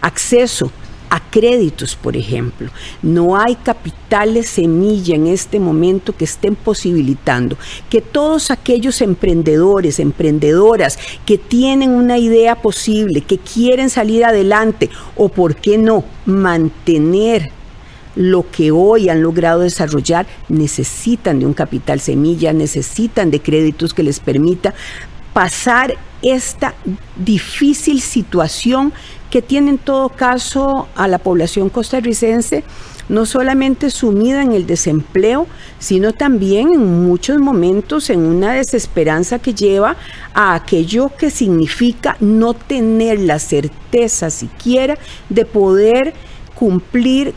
acceso 0.00 0.70
a 1.10 1.20
créditos, 1.30 1.96
por 1.96 2.16
ejemplo. 2.16 2.70
No 3.02 3.36
hay 3.36 3.54
capitales 3.56 4.48
semilla 4.48 5.14
en 5.14 5.26
este 5.26 5.60
momento 5.60 6.16
que 6.16 6.24
estén 6.24 6.54
posibilitando 6.54 7.56
que 7.90 8.00
todos 8.00 8.50
aquellos 8.50 9.00
emprendedores, 9.00 9.98
emprendedoras 10.00 10.98
que 11.24 11.38
tienen 11.38 11.90
una 11.90 12.18
idea 12.18 12.56
posible, 12.56 13.20
que 13.20 13.38
quieren 13.38 13.90
salir 13.90 14.24
adelante 14.24 14.90
o, 15.16 15.28
por 15.28 15.56
qué 15.56 15.78
no, 15.78 16.04
mantener 16.24 17.50
lo 18.16 18.50
que 18.50 18.70
hoy 18.70 19.10
han 19.10 19.22
logrado 19.22 19.60
desarrollar, 19.60 20.26
necesitan 20.48 21.38
de 21.38 21.46
un 21.46 21.52
capital 21.52 22.00
semilla, 22.00 22.52
necesitan 22.52 23.30
de 23.30 23.40
créditos 23.40 23.92
que 23.92 24.02
les 24.02 24.20
permita 24.20 24.74
pasar 25.34 25.94
esta 26.22 26.74
difícil 27.14 28.00
situación 28.00 28.92
que 29.30 29.42
tiene 29.42 29.70
en 29.70 29.78
todo 29.78 30.08
caso 30.08 30.88
a 30.94 31.08
la 31.08 31.18
población 31.18 31.68
costarricense 31.68 32.64
no 33.08 33.24
solamente 33.24 33.90
sumida 33.90 34.42
en 34.42 34.52
el 34.52 34.66
desempleo, 34.66 35.46
sino 35.78 36.12
también 36.12 36.72
en 36.72 37.06
muchos 37.06 37.38
momentos 37.38 38.10
en 38.10 38.20
una 38.20 38.52
desesperanza 38.52 39.38
que 39.38 39.54
lleva 39.54 39.96
a 40.34 40.54
aquello 40.54 41.10
que 41.16 41.30
significa 41.30 42.16
no 42.20 42.54
tener 42.54 43.20
la 43.20 43.38
certeza 43.38 44.30
siquiera 44.30 44.98
de 45.28 45.44
poder 45.44 46.14
cumplir 46.54 47.34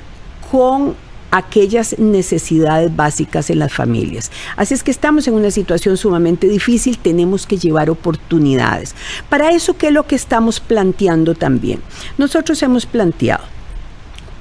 con 0.52 0.96
aquellas 1.32 1.98
necesidades 2.00 2.96
básicas 2.96 3.50
en 3.50 3.60
las 3.60 3.74
familias. 3.74 4.32
Así 4.56 4.74
es 4.74 4.84
que 4.84 4.92
estamos 4.92 5.28
en 5.28 5.34
una 5.34 5.52
situación 5.52 5.98
sumamente 5.98 6.48
difícil, 6.48 6.98
tenemos 6.98 7.46
que 7.46 7.58
llevar 7.58 7.90
oportunidades. 7.90 8.96
Para 9.30 9.52
eso, 9.52 9.78
¿qué 9.78 9.88
es 9.88 9.94
lo 9.94 10.08
que 10.08 10.16
estamos 10.16 10.60
planteando 10.60 11.36
también? 11.36 11.82
Nosotros 12.18 12.62
hemos 12.64 12.86
planteado, 12.86 13.44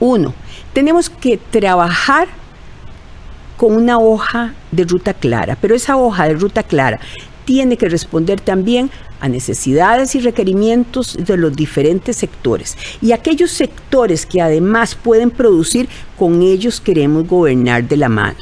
uno, 0.01 0.35
tenemos 0.73 1.11
que 1.11 1.37
trabajar 1.37 2.29
con 3.57 3.75
una 3.75 3.99
hoja 3.99 4.55
de 4.71 4.85
ruta 4.85 5.13
clara, 5.15 5.59
pero 5.61 5.75
esa 5.75 5.97
hoja 5.97 6.29
de 6.29 6.35
ruta 6.35 6.63
clara 6.63 7.01
tiene 7.49 7.79
que 7.79 7.89
responder 7.89 8.43
también 8.43 8.91
a 9.21 9.29
necesidades 9.31 10.15
y 10.15 10.21
requerimientos 10.21 11.17
de 11.19 11.39
los 11.39 11.57
diferentes 11.57 12.19
sectores. 12.19 12.77
Y 13.01 13.13
aquellos 13.13 13.53
sectores 13.53 14.27
que 14.27 14.43
además 14.43 14.95
pueden 14.95 15.31
producir, 15.31 15.89
con 16.19 16.43
ellos 16.43 16.79
queremos 16.79 17.27
gobernar 17.27 17.89
de 17.89 17.97
la 17.97 18.11
mano. 18.11 18.37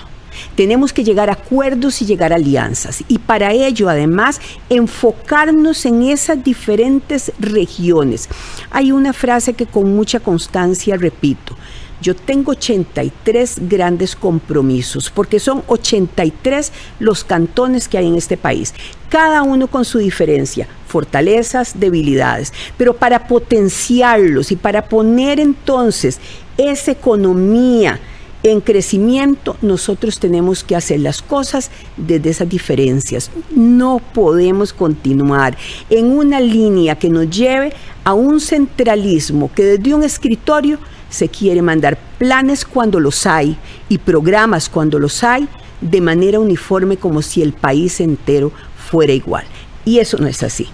Tenemos 0.57 0.93
que 0.93 1.05
llegar 1.05 1.31
a 1.31 1.35
acuerdos 1.35 2.03
y 2.03 2.05
llegar 2.05 2.33
a 2.33 2.35
alianzas. 2.35 3.05
Y 3.07 3.19
para 3.19 3.53
ello, 3.53 3.89
además, 3.89 4.41
enfocarnos 4.71 5.87
en 5.87 6.03
esas 6.03 6.43
diferentes 6.43 7.31
regiones. 7.39 8.29
Hay 8.73 8.91
una 8.91 9.13
frase 9.13 9.55
que 9.55 9.67
con 9.67 9.95
mucha 9.95 10.19
constancia 10.19 10.97
repito. 10.97 11.57
Yo 12.01 12.15
tengo 12.15 12.53
83 12.53 13.69
grandes 13.69 14.15
compromisos, 14.15 15.11
porque 15.11 15.41
son 15.41 15.63
83 15.67 16.73
los 17.01 17.25
cantones 17.25 17.89
que 17.89 17.99
hay 17.99 18.07
en 18.07 18.17
este 18.17 18.37
país, 18.37 18.75
cada 19.09 19.43
uno 19.43 19.67
con 19.67 19.85
su 19.85 19.99
diferencia, 19.99 20.69
fortalezas, 20.87 21.79
debilidades, 21.81 22.53
pero 22.77 22.95
para 22.95 23.27
potenciarlos 23.27 24.53
y 24.53 24.57
para 24.57 24.89
poner 24.89 25.41
entonces 25.41 26.21
esa 26.59 26.93
economía, 26.93 28.01
en 28.43 28.61
crecimiento 28.61 29.57
nosotros 29.61 30.21
tenemos 30.21 30.63
que 30.63 30.77
hacer 30.77 31.01
las 31.01 31.21
cosas 31.21 31.71
desde 31.97 32.31
esas 32.31 32.49
diferencias. 32.49 33.31
No 33.51 34.01
podemos 34.15 34.73
continuar 34.73 35.57
en 35.91 36.07
una 36.13 36.39
línea 36.41 36.97
que 36.97 37.09
nos 37.09 37.29
lleve 37.29 37.73
a 38.05 38.15
un 38.15 38.41
centralismo 38.41 39.51
que 39.53 39.65
desde 39.65 39.95
un 39.95 40.05
escritorio 40.05 40.79
se 41.09 41.29
quiere 41.29 41.63
mandar 41.63 41.99
planes 42.19 42.65
cuando 42.65 43.01
los 43.01 43.27
hay 43.27 43.57
y 43.89 43.99
programas 43.99 44.69
cuando 44.69 44.99
los 44.99 45.23
hay 45.25 45.49
de 45.81 46.01
manera 46.01 46.41
uniforme 46.41 46.97
como 46.97 47.23
si 47.23 47.43
el 47.43 47.53
país 47.53 48.01
entero 48.01 48.53
fuera 48.91 49.13
igual. 49.13 49.45
Y 49.85 49.99
eso 49.99 50.19
no 50.19 50.27
es 50.27 50.43
así. 50.43 50.67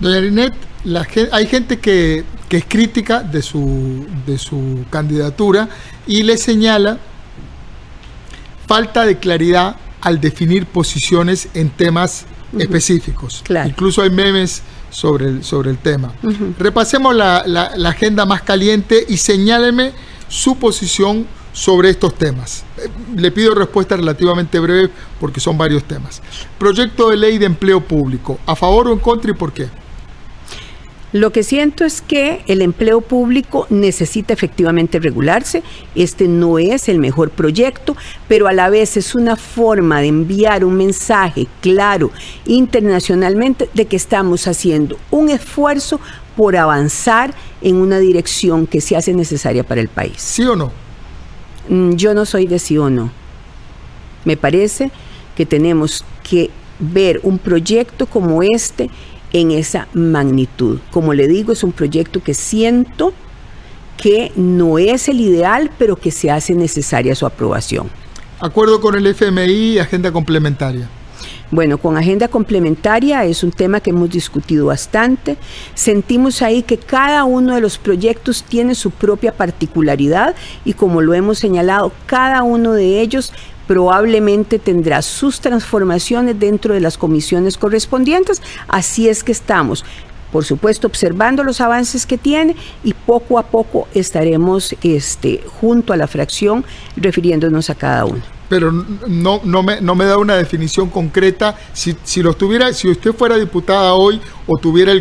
Doña 0.00 0.20
Linet, 0.20 0.54
hay 1.32 1.46
gente 1.46 1.78
que, 1.78 2.24
es 2.50 2.64
crítica 2.66 3.22
de 3.22 3.42
su, 3.42 4.06
de 4.26 4.38
su 4.38 4.84
candidatura 4.90 5.68
y 6.06 6.22
le 6.22 6.36
señala 6.38 6.98
falta 8.66 9.04
de 9.04 9.18
claridad 9.18 9.76
al 10.00 10.20
definir 10.20 10.66
posiciones 10.66 11.48
en 11.54 11.70
temas 11.70 12.26
específicos. 12.56 13.44
Incluso 13.66 14.02
hay 14.02 14.10
memes 14.10 14.62
sobre 14.90 15.26
el, 15.26 15.44
sobre 15.44 15.70
el 15.70 15.78
tema. 15.78 16.12
Repasemos 16.58 17.14
la, 17.14 17.38
agenda 17.86 18.26
más 18.26 18.42
caliente 18.42 19.04
y 19.08 19.16
señáleme 19.16 19.92
su 20.28 20.56
posición 20.56 21.26
sobre 21.52 21.90
estos 21.90 22.14
temas. 22.14 22.64
Eh, 22.76 22.88
le 23.16 23.30
pido 23.30 23.54
respuesta 23.54 23.96
relativamente 23.96 24.58
breve 24.58 24.90
porque 25.20 25.40
son 25.40 25.58
varios 25.58 25.84
temas. 25.84 26.22
Proyecto 26.58 27.10
de 27.10 27.16
ley 27.16 27.38
de 27.38 27.46
empleo 27.46 27.80
público, 27.80 28.38
¿a 28.46 28.54
favor 28.54 28.88
o 28.88 28.92
en 28.92 28.98
contra 28.98 29.30
y 29.30 29.34
por 29.34 29.52
qué? 29.52 29.68
Lo 31.12 31.32
que 31.32 31.42
siento 31.42 31.86
es 31.86 32.02
que 32.02 32.42
el 32.48 32.60
empleo 32.60 33.00
público 33.00 33.66
necesita 33.70 34.34
efectivamente 34.34 34.98
regularse. 34.98 35.62
Este 35.94 36.28
no 36.28 36.58
es 36.58 36.88
el 36.90 36.98
mejor 36.98 37.30
proyecto, 37.30 37.96
pero 38.28 38.46
a 38.46 38.52
la 38.52 38.68
vez 38.68 38.98
es 38.98 39.14
una 39.14 39.36
forma 39.36 40.02
de 40.02 40.08
enviar 40.08 40.66
un 40.66 40.76
mensaje 40.76 41.46
claro 41.62 42.10
internacionalmente 42.44 43.70
de 43.72 43.86
que 43.86 43.96
estamos 43.96 44.46
haciendo 44.46 44.98
un 45.10 45.30
esfuerzo 45.30 45.98
por 46.36 46.56
avanzar 46.56 47.32
en 47.62 47.76
una 47.76 47.98
dirección 47.98 48.66
que 48.66 48.82
se 48.82 48.94
hace 48.94 49.14
necesaria 49.14 49.64
para 49.64 49.80
el 49.80 49.88
país. 49.88 50.16
¿Sí 50.18 50.42
o 50.42 50.56
no? 50.56 50.72
Mm, 51.70 51.92
yo 51.92 52.12
no 52.12 52.26
soy 52.26 52.46
de 52.46 52.58
sí 52.58 52.76
o 52.76 52.90
no. 52.90 53.10
Me 54.26 54.36
parece 54.36 54.90
que 55.34 55.46
tenemos 55.46 56.04
que 56.28 56.50
ver 56.78 57.20
un 57.22 57.38
proyecto 57.38 58.06
como 58.06 58.42
este 58.42 58.90
en 59.32 59.50
esa 59.50 59.88
magnitud. 59.92 60.78
Como 60.90 61.14
le 61.14 61.28
digo, 61.28 61.52
es 61.52 61.62
un 61.62 61.72
proyecto 61.72 62.22
que 62.22 62.34
siento 62.34 63.12
que 63.96 64.32
no 64.36 64.78
es 64.78 65.08
el 65.08 65.20
ideal, 65.20 65.70
pero 65.78 65.96
que 65.96 66.10
se 66.10 66.30
hace 66.30 66.54
necesaria 66.54 67.14
su 67.14 67.26
aprobación. 67.26 67.90
Acuerdo 68.40 68.80
con 68.80 68.94
el 68.94 69.06
FMI, 69.06 69.78
agenda 69.78 70.12
complementaria. 70.12 70.88
Bueno, 71.50 71.78
con 71.78 71.96
agenda 71.96 72.28
complementaria 72.28 73.24
es 73.24 73.42
un 73.42 73.50
tema 73.50 73.80
que 73.80 73.90
hemos 73.90 74.10
discutido 74.10 74.66
bastante. 74.66 75.38
Sentimos 75.74 76.42
ahí 76.42 76.62
que 76.62 76.76
cada 76.76 77.24
uno 77.24 77.54
de 77.54 77.62
los 77.62 77.78
proyectos 77.78 78.44
tiene 78.44 78.74
su 78.74 78.90
propia 78.90 79.32
particularidad 79.32 80.36
y 80.66 80.74
como 80.74 81.00
lo 81.00 81.14
hemos 81.14 81.38
señalado, 81.38 81.90
cada 82.04 82.42
uno 82.42 82.74
de 82.74 83.00
ellos 83.00 83.32
probablemente 83.68 84.58
tendrá 84.58 85.02
sus 85.02 85.40
transformaciones 85.40 86.40
dentro 86.40 86.74
de 86.74 86.80
las 86.80 86.98
comisiones 86.98 87.56
correspondientes. 87.56 88.42
Así 88.66 89.08
es 89.08 89.22
que 89.22 89.30
estamos 89.30 89.84
por 90.32 90.44
supuesto, 90.44 90.86
observando 90.86 91.42
los 91.42 91.60
avances 91.60 92.04
que 92.04 92.18
tiene 92.18 92.54
y 92.84 92.92
poco 92.92 93.38
a 93.38 93.44
poco 93.44 93.88
estaremos 93.94 94.74
este, 94.82 95.42
junto 95.60 95.92
a 95.92 95.96
la 95.96 96.06
fracción 96.06 96.64
refiriéndonos 96.96 97.70
a 97.70 97.74
cada 97.74 98.04
uno. 98.04 98.22
Pero 98.48 98.70
no, 98.70 99.40
no, 99.44 99.62
me, 99.62 99.80
no 99.80 99.94
me 99.94 100.04
da 100.04 100.18
una 100.18 100.36
definición 100.36 100.90
concreta. 100.90 101.56
Si, 101.72 101.96
si, 102.02 102.22
lo 102.22 102.34
tuviera, 102.34 102.72
si 102.72 102.88
usted 102.88 103.12
fuera 103.14 103.36
diputada 103.36 103.94
hoy 103.94 104.20
o 104.46 104.58
tuviera 104.58 104.92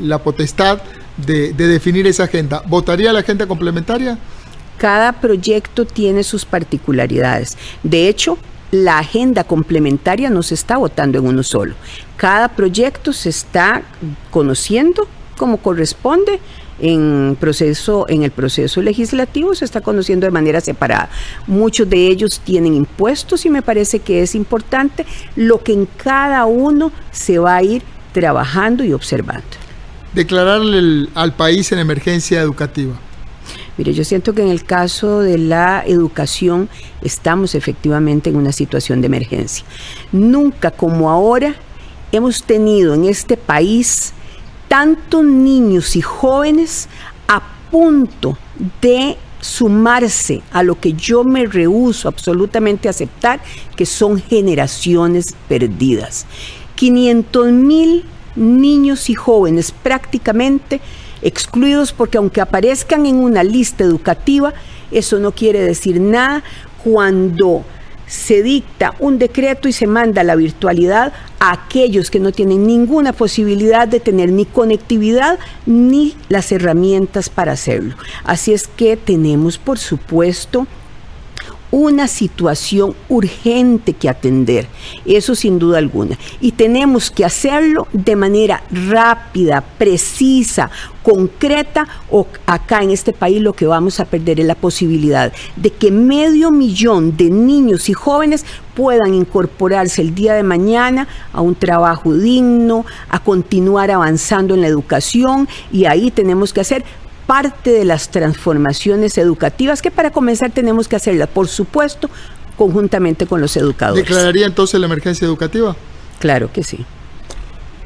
la 0.00 0.18
potestad 0.18 0.80
de, 1.16 1.52
de 1.52 1.66
definir 1.66 2.06
esa 2.06 2.24
agenda, 2.24 2.62
¿votaría 2.66 3.12
la 3.12 3.20
agenda 3.20 3.46
complementaria? 3.46 4.18
Cada 4.76 5.12
proyecto 5.12 5.84
tiene 5.84 6.24
sus 6.24 6.44
particularidades. 6.44 7.56
De 7.82 8.08
hecho, 8.08 8.38
la 8.70 8.98
agenda 8.98 9.44
complementaria 9.44 10.30
no 10.30 10.42
se 10.42 10.54
está 10.54 10.76
votando 10.76 11.18
en 11.18 11.26
uno 11.26 11.42
solo. 11.42 11.74
Cada 12.16 12.48
proyecto 12.48 13.12
se 13.12 13.28
está 13.28 13.82
conociendo 14.30 15.06
como 15.36 15.58
corresponde 15.58 16.40
en, 16.80 17.36
proceso, 17.38 18.06
en 18.08 18.22
el 18.22 18.30
proceso 18.30 18.82
legislativo 18.82 19.54
se 19.54 19.64
está 19.64 19.80
conociendo 19.80 20.26
de 20.26 20.32
manera 20.32 20.60
separada. 20.60 21.08
Muchos 21.46 21.88
de 21.88 22.08
ellos 22.08 22.40
tienen 22.40 22.74
impuestos 22.74 23.46
y 23.46 23.50
me 23.50 23.62
parece 23.62 24.00
que 24.00 24.22
es 24.22 24.34
importante 24.34 25.06
lo 25.36 25.62
que 25.62 25.72
en 25.72 25.86
cada 25.86 26.44
uno 26.46 26.92
se 27.12 27.38
va 27.38 27.56
a 27.56 27.62
ir 27.62 27.82
trabajando 28.12 28.84
y 28.84 28.92
observando. 28.92 29.44
Declararle 30.12 31.08
al 31.14 31.34
país 31.34 31.72
en 31.72 31.80
emergencia 31.80 32.40
educativa. 32.40 32.94
Mire, 33.76 33.92
yo 33.92 34.04
siento 34.04 34.34
que 34.34 34.42
en 34.42 34.48
el 34.48 34.64
caso 34.64 35.20
de 35.20 35.36
la 35.36 35.82
educación 35.86 36.68
estamos 37.02 37.54
efectivamente 37.54 38.30
en 38.30 38.36
una 38.36 38.52
situación 38.52 39.00
de 39.00 39.06
emergencia. 39.06 39.64
Nunca 40.12 40.70
como 40.70 41.10
ahora 41.10 41.56
hemos 42.12 42.44
tenido 42.44 42.94
en 42.94 43.04
este 43.04 43.36
país 43.36 44.12
tantos 44.68 45.24
niños 45.24 45.96
y 45.96 46.02
jóvenes 46.02 46.88
a 47.26 47.42
punto 47.70 48.38
de 48.80 49.16
sumarse 49.40 50.42
a 50.52 50.62
lo 50.62 50.80
que 50.80 50.94
yo 50.94 51.24
me 51.24 51.44
rehuso 51.44 52.08
absolutamente 52.08 52.88
a 52.88 52.92
aceptar, 52.92 53.40
que 53.76 53.84
son 53.84 54.22
generaciones 54.22 55.34
perdidas. 55.48 56.26
500 56.76 57.52
mil 57.52 58.04
niños 58.36 59.10
y 59.10 59.14
jóvenes 59.14 59.70
prácticamente 59.70 60.80
excluidos 61.24 61.92
porque 61.92 62.18
aunque 62.18 62.40
aparezcan 62.40 63.06
en 63.06 63.16
una 63.16 63.42
lista 63.42 63.82
educativa, 63.82 64.54
eso 64.92 65.18
no 65.18 65.32
quiere 65.32 65.60
decir 65.60 66.00
nada 66.00 66.44
cuando 66.84 67.64
se 68.06 68.42
dicta 68.42 68.94
un 69.00 69.18
decreto 69.18 69.66
y 69.66 69.72
se 69.72 69.86
manda 69.86 70.22
la 70.22 70.36
virtualidad 70.36 71.12
a 71.40 71.52
aquellos 71.52 72.10
que 72.10 72.20
no 72.20 72.32
tienen 72.32 72.66
ninguna 72.66 73.12
posibilidad 73.12 73.88
de 73.88 73.98
tener 73.98 74.30
ni 74.30 74.44
conectividad 74.44 75.38
ni 75.66 76.14
las 76.28 76.52
herramientas 76.52 77.28
para 77.30 77.52
hacerlo. 77.52 77.96
Así 78.24 78.52
es 78.52 78.68
que 78.68 78.96
tenemos, 78.96 79.58
por 79.58 79.78
supuesto, 79.78 80.66
una 81.74 82.06
situación 82.06 82.94
urgente 83.08 83.94
que 83.94 84.08
atender, 84.08 84.68
eso 85.04 85.34
sin 85.34 85.58
duda 85.58 85.78
alguna. 85.78 86.16
Y 86.40 86.52
tenemos 86.52 87.10
que 87.10 87.24
hacerlo 87.24 87.88
de 87.92 88.14
manera 88.14 88.62
rápida, 88.70 89.60
precisa, 89.60 90.70
concreta, 91.02 91.88
o 92.12 92.28
acá 92.46 92.80
en 92.84 92.90
este 92.90 93.12
país 93.12 93.42
lo 93.42 93.54
que 93.54 93.66
vamos 93.66 93.98
a 93.98 94.04
perder 94.04 94.38
es 94.38 94.46
la 94.46 94.54
posibilidad 94.54 95.32
de 95.56 95.70
que 95.70 95.90
medio 95.90 96.52
millón 96.52 97.16
de 97.16 97.28
niños 97.28 97.88
y 97.88 97.92
jóvenes 97.92 98.46
puedan 98.76 99.12
incorporarse 99.12 100.00
el 100.00 100.14
día 100.14 100.34
de 100.34 100.44
mañana 100.44 101.08
a 101.32 101.40
un 101.40 101.56
trabajo 101.56 102.14
digno, 102.14 102.86
a 103.08 103.18
continuar 103.18 103.90
avanzando 103.90 104.54
en 104.54 104.60
la 104.60 104.68
educación 104.68 105.48
y 105.72 105.86
ahí 105.86 106.12
tenemos 106.12 106.52
que 106.52 106.60
hacer 106.60 106.84
parte 107.26 107.70
de 107.70 107.84
las 107.84 108.10
transformaciones 108.10 109.18
educativas 109.18 109.82
que 109.82 109.90
para 109.90 110.10
comenzar 110.10 110.50
tenemos 110.50 110.88
que 110.88 110.96
hacerlas, 110.96 111.28
por 111.28 111.48
supuesto, 111.48 112.10
conjuntamente 112.56 113.26
con 113.26 113.40
los 113.40 113.56
educadores. 113.56 114.04
¿Declararía 114.04 114.46
entonces 114.46 114.78
la 114.78 114.86
emergencia 114.86 115.24
educativa? 115.24 115.74
Claro 116.18 116.50
que 116.52 116.62
sí. 116.62 116.84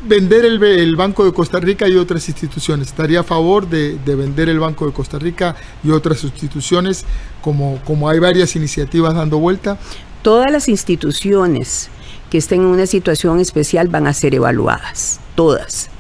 Vender 0.04 0.45
el, 0.45 0.97
Banco 0.97 1.25
de 1.25 1.33
Costa 1.33 1.59
Rica 1.59 1.88
y 1.88 1.97
otras 1.97 2.28
instituciones. 2.28 2.88
¿Estaría 2.88 3.21
a 3.21 3.25
favor 3.25 3.68
de, 3.68 3.99
vender 4.04 4.49
el 4.49 4.61
Banco 4.61 4.87
de 4.87 4.92
Costa 4.92 5.18
Rica 5.18 5.57
y 5.83 5.90
otras 5.90 6.23
instituciones 6.25 7.04
como, 7.42 7.80
como 7.85 8.09
hay 8.09 8.18
varias 8.18 8.54
iniciativas 8.54 9.14
dando 9.14 9.38
vuelta? 9.38 9.76
Todas 10.23 10.50
las 10.52 10.68
instituciones 10.68 11.90
que 12.30 12.38
estén 12.38 12.61
en 12.61 12.66
una 12.66 12.87
situación 12.87 13.40
especial 13.40 13.88
van 13.88 14.07
a 14.07 14.12
ser 14.12 14.35
evaluadas, 14.35 15.21
todas 15.35 15.90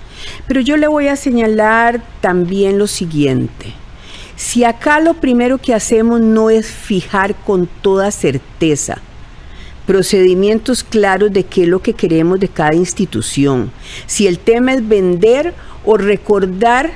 pero 0.46 0.60
yo 0.60 0.76
le 0.76 0.88
voy 0.88 1.08
a 1.08 1.16
señalar 1.16 2.02
también 2.20 2.78
lo 2.78 2.86
siguiente. 2.86 3.72
Si 4.36 4.64
acá 4.64 5.00
lo 5.00 5.14
primero 5.14 5.58
que 5.58 5.74
hacemos 5.74 6.20
no 6.20 6.50
es 6.50 6.66
fijar 6.66 7.34
con 7.34 7.68
toda 7.82 8.10
certeza 8.10 9.00
procedimientos 9.84 10.84
claros 10.84 11.32
de 11.32 11.44
qué 11.44 11.62
es 11.62 11.68
lo 11.68 11.80
que 11.80 11.94
queremos 11.94 12.38
de 12.38 12.48
cada 12.48 12.74
institución, 12.74 13.72
si 14.06 14.26
el 14.26 14.38
tema 14.38 14.74
es 14.74 14.86
vender 14.86 15.54
o 15.84 15.96
recordar 15.96 16.92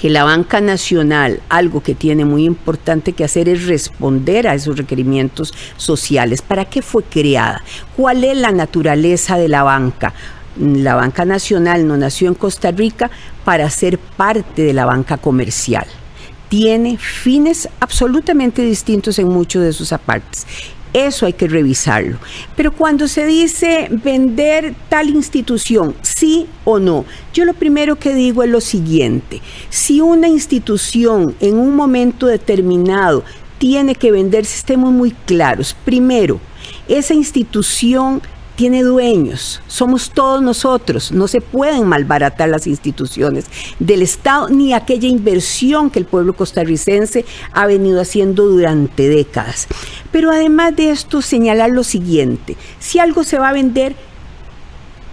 que 0.00 0.08
la 0.08 0.24
banca 0.24 0.60
nacional, 0.60 1.40
algo 1.48 1.82
que 1.82 1.94
tiene 1.94 2.24
muy 2.24 2.44
importante 2.44 3.12
que 3.12 3.24
hacer 3.24 3.48
es 3.48 3.66
responder 3.66 4.48
a 4.48 4.54
esos 4.54 4.78
requerimientos 4.78 5.52
sociales. 5.76 6.40
¿Para 6.42 6.64
qué 6.64 6.80
fue 6.80 7.02
creada? 7.02 7.62
¿Cuál 7.96 8.24
es 8.24 8.36
la 8.36 8.50
naturaleza 8.50 9.36
de 9.36 9.48
la 9.48 9.62
banca? 9.62 10.14
La 10.58 10.94
banca 10.94 11.24
nacional 11.24 11.86
no 11.86 11.96
nació 11.96 12.28
en 12.28 12.34
Costa 12.34 12.70
Rica 12.70 13.10
para 13.44 13.68
ser 13.70 13.98
parte 13.98 14.62
de 14.62 14.72
la 14.72 14.86
banca 14.86 15.16
comercial. 15.16 15.86
Tiene 16.48 16.98
fines 16.98 17.68
absolutamente 17.78 18.62
distintos 18.62 19.18
en 19.18 19.28
muchos 19.28 19.62
de 19.62 19.72
sus 19.72 19.92
apartes. 19.92 20.46
Eso 20.92 21.26
hay 21.26 21.34
que 21.34 21.46
revisarlo. 21.46 22.18
Pero 22.56 22.72
cuando 22.72 23.06
se 23.06 23.24
dice 23.24 23.88
vender 23.90 24.74
tal 24.88 25.08
institución, 25.08 25.94
sí 26.02 26.48
o 26.64 26.80
no, 26.80 27.04
yo 27.32 27.44
lo 27.44 27.54
primero 27.54 27.96
que 27.96 28.12
digo 28.12 28.42
es 28.42 28.50
lo 28.50 28.60
siguiente. 28.60 29.40
Si 29.68 30.00
una 30.00 30.26
institución 30.26 31.36
en 31.40 31.58
un 31.58 31.76
momento 31.76 32.26
determinado 32.26 33.22
tiene 33.58 33.94
que 33.94 34.10
venderse, 34.10 34.56
estemos 34.56 34.90
muy 34.90 35.12
claros. 35.12 35.76
Primero, 35.84 36.40
esa 36.88 37.14
institución 37.14 38.20
tiene 38.60 38.82
dueños, 38.82 39.62
somos 39.68 40.10
todos 40.10 40.42
nosotros, 40.42 41.12
no 41.12 41.28
se 41.28 41.40
pueden 41.40 41.88
malbaratar 41.88 42.50
las 42.50 42.66
instituciones 42.66 43.46
del 43.78 44.02
Estado 44.02 44.50
ni 44.50 44.74
aquella 44.74 45.08
inversión 45.08 45.88
que 45.88 45.98
el 45.98 46.04
pueblo 46.04 46.34
costarricense 46.34 47.24
ha 47.54 47.64
venido 47.64 48.02
haciendo 48.02 48.44
durante 48.44 49.08
décadas. 49.08 49.66
Pero 50.12 50.30
además 50.30 50.76
de 50.76 50.90
esto, 50.90 51.22
señalar 51.22 51.70
lo 51.70 51.84
siguiente, 51.84 52.58
si 52.78 52.98
algo 52.98 53.24
se 53.24 53.38
va 53.38 53.48
a 53.48 53.54
vender, 53.54 53.96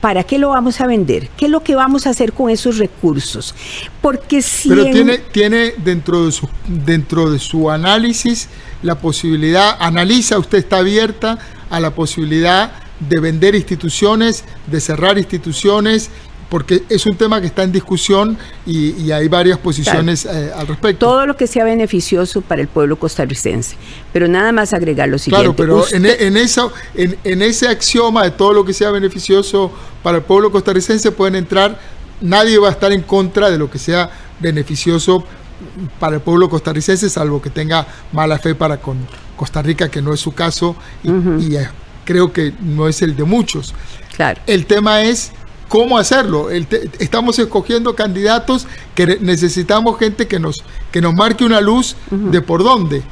¿para 0.02 0.26
qué 0.26 0.40
lo 0.40 0.50
vamos 0.50 0.82
a 0.82 0.86
vender? 0.86 1.30
¿Qué 1.38 1.46
es 1.46 1.52
lo 1.52 1.64
que 1.64 1.76
vamos 1.76 2.06
a 2.06 2.10
hacer 2.10 2.34
con 2.34 2.50
esos 2.50 2.78
recursos? 2.78 3.56
Porque 4.02 4.42
si... 4.42 4.68
Pero 4.68 4.84
tiene, 4.92 5.20
tiene 5.20 5.74
dentro, 5.78 6.26
de 6.26 6.34
su, 6.34 6.50
dentro 6.68 7.32
de 7.32 7.40
su 7.40 7.72
análisis 7.72 8.50
la 8.82 8.96
posibilidad, 8.96 9.78
analiza, 9.80 10.38
usted 10.38 10.58
está 10.58 10.80
abierta 10.80 11.40
a 11.70 11.80
la 11.80 11.96
posibilidad 11.96 12.86
de 13.00 13.20
vender 13.20 13.56
instituciones, 13.56 14.44
de 14.68 14.80
cerrar 14.82 15.18
instituciones, 15.18 16.10
porque 16.50 16.84
es 16.90 17.06
un 17.06 17.16
tema 17.16 17.42
que 17.42 17.48
está 17.48 17.64
en 17.64 17.72
discusión 17.72 18.38
y, 18.66 19.12
hay 19.12 19.28
varias 19.28 19.58
posiciones 19.58 20.26
eh, 20.26 20.52
al 20.56 20.68
respecto. 20.68 21.06
Todo 21.06 21.26
lo 21.26 21.36
que 21.36 21.48
sea 21.48 21.64
beneficioso 21.64 22.42
para 22.42 22.62
el 22.62 22.68
pueblo 22.68 22.98
costarricense, 22.98 23.76
pero 24.14 24.28
nada 24.28 24.52
más 24.52 24.74
agregar 24.74 25.10
lo 25.10 25.18
siguiente. 25.18 25.56
Claro, 25.56 25.86
pero 25.88 25.96
en, 25.96 26.06
en, 26.06 26.38
eso, 26.38 26.72
en, 26.94 27.18
en, 27.24 27.42
ese 27.42 27.68
axioma 27.68 28.24
de 28.24 28.32
todo 28.32 28.54
lo 28.54 28.66
que 28.66 28.74
sea 28.74 28.92
beneficioso 28.92 29.72
para 30.04 30.18
el 30.18 30.24
pueblo 30.24 30.52
costarricense 30.52 31.12
pueden 31.12 31.36
entrar, 31.36 31.80
nadie 32.22 32.58
va 32.58 32.70
a 32.70 32.72
estar 32.72 32.92
en 32.92 33.02
contra 33.02 33.50
de 33.50 33.58
lo 33.58 33.70
que 33.70 33.80
sea 33.80 34.10
beneficioso 34.40 35.26
para 36.00 36.16
el 36.16 36.22
pueblo 36.22 36.50
costarricense, 36.50 37.10
salvo 37.10 37.42
que 37.42 37.50
tenga 37.50 37.88
mala 38.12 38.38
fe 38.38 38.56
para 38.56 38.78
con 38.78 38.98
Costa 39.36 39.62
Rica, 39.62 39.90
que 39.90 40.02
no 40.02 40.14
es 40.14 40.20
su 40.20 40.34
caso, 40.34 40.76
y, 41.04 41.10
y 41.44 41.58
creo 42.08 42.32
que 42.32 42.54
no 42.62 42.88
es 42.88 43.02
el 43.02 43.16
de 43.18 43.26
muchos. 43.26 43.76
Claro. 44.16 44.40
El 44.48 44.66
tema 44.66 45.04
es 45.04 45.34
cómo 45.68 45.98
hacerlo. 45.98 46.50
estamos 46.50 47.38
escogiendo 47.38 47.96
candidatos 47.96 48.66
que 48.96 49.20
necesitamos 49.20 50.00
gente 50.00 50.26
que 50.26 50.40
nos, 50.40 50.64
que 50.92 51.02
nos 51.02 51.14
marque 51.14 51.44
una 51.44 51.60
luz 51.60 51.98
de 52.10 52.42
por 52.42 52.64
dónde. 52.64 53.04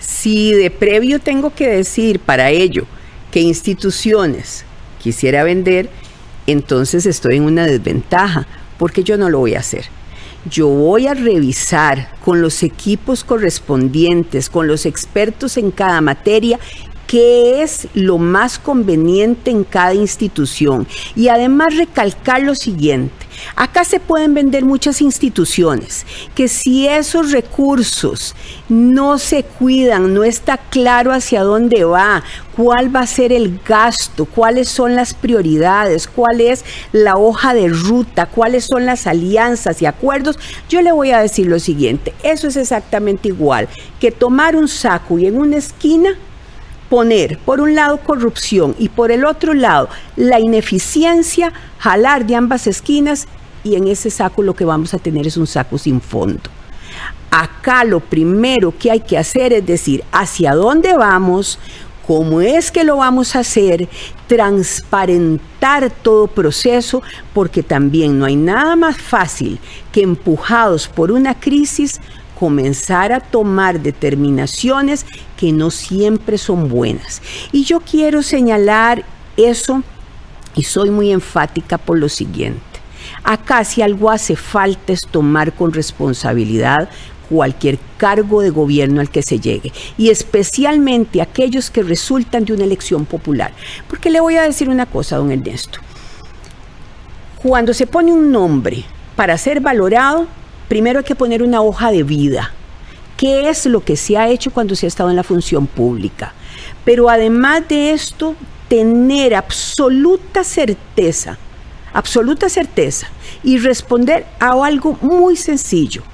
Si 0.00 0.52
de 0.52 0.70
previo 0.70 1.20
tengo 1.20 1.54
que 1.54 1.68
decir 1.68 2.18
para 2.18 2.50
ello 2.50 2.86
que 3.30 3.40
instituciones 3.40 4.64
quisiera 5.00 5.44
vender, 5.44 5.88
entonces 6.48 7.06
estoy 7.06 7.36
en 7.36 7.44
una 7.44 7.66
desventaja, 7.66 8.48
porque 8.78 9.04
yo 9.04 9.16
no 9.16 9.30
lo 9.30 9.38
voy 9.38 9.54
a 9.54 9.60
hacer. 9.60 9.84
Yo 10.50 10.66
voy 10.66 11.06
a 11.06 11.14
revisar 11.14 12.08
con 12.24 12.42
los 12.42 12.64
equipos 12.64 13.22
correspondientes, 13.22 14.50
con 14.50 14.66
los 14.66 14.86
expertos 14.86 15.56
en 15.56 15.70
cada 15.70 16.00
materia 16.00 16.58
qué 17.12 17.62
es 17.62 17.88
lo 17.92 18.16
más 18.16 18.58
conveniente 18.58 19.50
en 19.50 19.64
cada 19.64 19.92
institución. 19.92 20.88
Y 21.14 21.28
además 21.28 21.76
recalcar 21.76 22.40
lo 22.40 22.54
siguiente, 22.54 23.26
acá 23.54 23.84
se 23.84 24.00
pueden 24.00 24.32
vender 24.32 24.64
muchas 24.64 25.02
instituciones, 25.02 26.06
que 26.34 26.48
si 26.48 26.88
esos 26.88 27.30
recursos 27.30 28.34
no 28.70 29.18
se 29.18 29.42
cuidan, 29.42 30.14
no 30.14 30.24
está 30.24 30.56
claro 30.56 31.12
hacia 31.12 31.42
dónde 31.42 31.84
va, 31.84 32.22
cuál 32.56 32.96
va 32.96 33.00
a 33.00 33.06
ser 33.06 33.30
el 33.30 33.60
gasto, 33.62 34.24
cuáles 34.24 34.70
son 34.70 34.94
las 34.94 35.12
prioridades, 35.12 36.08
cuál 36.08 36.40
es 36.40 36.64
la 36.92 37.18
hoja 37.18 37.52
de 37.52 37.68
ruta, 37.68 38.24
cuáles 38.24 38.64
son 38.64 38.86
las 38.86 39.06
alianzas 39.06 39.82
y 39.82 39.84
acuerdos, 39.84 40.38
yo 40.70 40.80
le 40.80 40.92
voy 40.92 41.10
a 41.10 41.20
decir 41.20 41.46
lo 41.46 41.58
siguiente, 41.58 42.14
eso 42.22 42.48
es 42.48 42.56
exactamente 42.56 43.28
igual 43.28 43.68
que 44.00 44.12
tomar 44.12 44.56
un 44.56 44.66
saco 44.66 45.18
y 45.18 45.26
en 45.26 45.36
una 45.36 45.58
esquina 45.58 46.16
poner 46.92 47.38
por 47.38 47.62
un 47.62 47.74
lado 47.74 47.96
corrupción 47.96 48.76
y 48.78 48.90
por 48.90 49.12
el 49.12 49.24
otro 49.24 49.54
lado 49.54 49.88
la 50.14 50.38
ineficiencia, 50.38 51.50
jalar 51.78 52.26
de 52.26 52.36
ambas 52.36 52.66
esquinas 52.66 53.28
y 53.64 53.76
en 53.76 53.88
ese 53.88 54.10
saco 54.10 54.42
lo 54.42 54.54
que 54.54 54.66
vamos 54.66 54.92
a 54.92 54.98
tener 54.98 55.26
es 55.26 55.38
un 55.38 55.46
saco 55.46 55.78
sin 55.78 56.02
fondo. 56.02 56.50
Acá 57.30 57.84
lo 57.84 58.00
primero 58.00 58.74
que 58.78 58.90
hay 58.90 59.00
que 59.00 59.16
hacer 59.16 59.54
es 59.54 59.64
decir 59.64 60.04
hacia 60.12 60.54
dónde 60.54 60.94
vamos, 60.94 61.58
cómo 62.06 62.42
es 62.42 62.70
que 62.70 62.84
lo 62.84 62.98
vamos 62.98 63.36
a 63.36 63.38
hacer, 63.38 63.88
transparentar 64.26 65.90
todo 66.02 66.26
proceso, 66.26 67.02
porque 67.32 67.62
también 67.62 68.18
no 68.18 68.26
hay 68.26 68.36
nada 68.36 68.76
más 68.76 68.98
fácil 68.98 69.58
que 69.92 70.02
empujados 70.02 70.88
por 70.88 71.10
una 71.10 71.40
crisis 71.40 72.02
comenzar 72.38 73.12
a 73.12 73.20
tomar 73.20 73.80
determinaciones 73.80 75.06
que 75.36 75.52
no 75.52 75.70
siempre 75.70 76.38
son 76.38 76.68
buenas. 76.68 77.22
Y 77.52 77.64
yo 77.64 77.80
quiero 77.80 78.22
señalar 78.22 79.04
eso 79.36 79.82
y 80.54 80.64
soy 80.64 80.90
muy 80.90 81.10
enfática 81.10 81.78
por 81.78 81.98
lo 81.98 82.08
siguiente. 82.08 82.60
Acá 83.24 83.64
si 83.64 83.82
algo 83.82 84.10
hace 84.10 84.36
falta 84.36 84.92
es 84.92 85.02
tomar 85.02 85.52
con 85.52 85.72
responsabilidad 85.72 86.88
cualquier 87.28 87.78
cargo 87.96 88.42
de 88.42 88.50
gobierno 88.50 89.00
al 89.00 89.10
que 89.10 89.22
se 89.22 89.40
llegue, 89.40 89.72
y 89.96 90.10
especialmente 90.10 91.22
aquellos 91.22 91.70
que 91.70 91.82
resultan 91.82 92.44
de 92.44 92.52
una 92.52 92.64
elección 92.64 93.06
popular. 93.06 93.52
Porque 93.88 94.10
le 94.10 94.20
voy 94.20 94.36
a 94.36 94.42
decir 94.42 94.68
una 94.68 94.84
cosa, 94.84 95.16
don 95.16 95.32
Ernesto. 95.32 95.78
Cuando 97.36 97.72
se 97.72 97.86
pone 97.86 98.12
un 98.12 98.30
nombre 98.30 98.84
para 99.16 99.38
ser 99.38 99.60
valorado, 99.60 100.26
primero 100.72 101.00
hay 101.00 101.04
que 101.04 101.14
poner 101.14 101.42
una 101.42 101.60
hoja 101.60 101.90
de 101.90 102.02
vida. 102.02 102.50
¿Qué 103.18 103.50
es 103.50 103.66
lo 103.66 103.84
que 103.84 103.94
se 103.94 104.16
ha 104.16 104.30
hecho 104.30 104.50
cuando 104.50 104.74
se 104.74 104.86
ha 104.86 104.88
estado 104.88 105.10
en 105.10 105.16
la 105.16 105.22
función 105.22 105.66
pública? 105.66 106.32
Pero 106.82 107.10
además 107.10 107.68
de 107.68 107.92
esto, 107.92 108.34
tener 108.68 109.34
absoluta 109.34 110.42
certeza, 110.42 111.36
absoluta 111.92 112.48
certeza, 112.48 113.08
y 113.44 113.58
responder 113.58 114.24
a 114.40 114.52
algo 114.64 114.96
muy 115.02 115.36
sencillo 115.36 116.04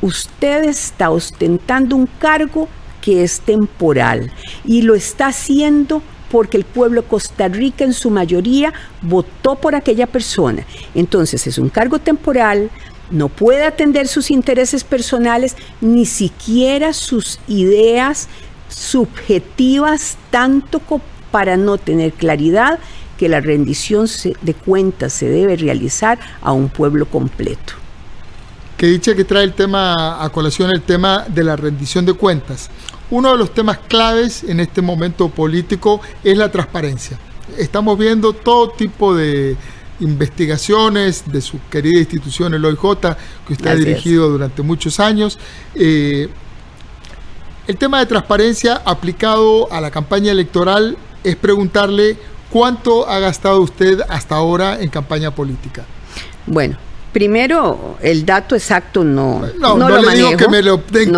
usted 0.00 0.64
está 0.64 1.10
ostentando 1.10 1.94
un 1.94 2.06
cargo 2.06 2.68
que 3.02 3.22
es 3.22 3.42
temporal 3.42 4.32
y 4.64 4.80
lo 4.80 4.94
está 4.94 5.26
haciendo 5.26 6.02
porque 6.30 6.56
el 6.56 6.64
pueblo 6.64 7.02
de 7.02 7.08
Costa 7.08 7.48
Rica 7.48 7.84
en 7.84 7.92
su 7.92 8.08
mayoría 8.08 8.72
votó 9.02 9.56
por 9.56 9.74
aquella 9.74 10.06
persona. 10.06 10.64
Entonces 10.94 11.46
es 11.46 11.58
un 11.58 11.68
cargo 11.68 11.98
temporal, 11.98 12.70
no 13.10 13.28
puede 13.28 13.64
atender 13.64 14.08
sus 14.08 14.30
intereses 14.30 14.84
personales, 14.84 15.56
ni 15.80 16.06
siquiera 16.06 16.92
sus 16.92 17.40
ideas 17.48 18.28
subjetivas, 18.68 20.16
tanto 20.30 20.80
para 21.30 21.56
no 21.56 21.78
tener 21.78 22.12
claridad 22.12 22.78
que 23.18 23.28
la 23.28 23.40
rendición 23.40 24.06
de 24.40 24.54
cuentas 24.54 25.12
se 25.12 25.28
debe 25.28 25.56
realizar 25.56 26.18
a 26.40 26.52
un 26.52 26.68
pueblo 26.68 27.06
completo 27.06 27.74
que 28.80 28.86
dice 28.86 29.14
que 29.14 29.26
trae 29.26 29.44
el 29.44 29.52
tema 29.52 30.24
a 30.24 30.30
colación 30.30 30.70
el 30.70 30.80
tema 30.80 31.26
de 31.28 31.44
la 31.44 31.54
rendición 31.54 32.06
de 32.06 32.14
cuentas. 32.14 32.70
Uno 33.10 33.30
de 33.32 33.36
los 33.36 33.52
temas 33.52 33.76
claves 33.76 34.42
en 34.42 34.58
este 34.58 34.80
momento 34.80 35.28
político 35.28 36.00
es 36.24 36.38
la 36.38 36.50
transparencia. 36.50 37.18
Estamos 37.58 37.98
viendo 37.98 38.32
todo 38.32 38.70
tipo 38.70 39.14
de 39.14 39.54
investigaciones 40.00 41.24
de 41.30 41.40
su 41.40 41.58
querida 41.70 41.98
institución, 41.98 42.54
el 42.54 42.64
OIJ, 42.64 42.80
que 43.46 43.52
usted 43.52 43.70
ha 43.70 43.74
dirigido 43.74 44.28
durante 44.28 44.62
muchos 44.62 45.00
años. 45.00 45.38
Eh, 45.74 46.28
el 47.66 47.76
tema 47.76 48.00
de 48.00 48.06
transparencia 48.06 48.82
aplicado 48.84 49.72
a 49.72 49.80
la 49.80 49.90
campaña 49.90 50.32
electoral 50.32 50.96
es 51.22 51.36
preguntarle 51.36 52.16
cuánto 52.50 53.08
ha 53.08 53.18
gastado 53.18 53.60
usted 53.60 54.00
hasta 54.08 54.34
ahora 54.36 54.80
en 54.80 54.90
campaña 54.90 55.30
política. 55.30 55.84
Bueno, 56.46 56.76
Primero, 57.12 57.96
el 58.00 58.24
dato 58.24 58.54
exacto 58.54 59.02
no, 59.02 59.42
no, 59.58 59.76
no, 59.76 59.88
le 59.88 60.16
digo 60.16 60.36
que 60.36 60.48
me 60.48 60.62
lo 60.62 60.80
den 60.90 61.12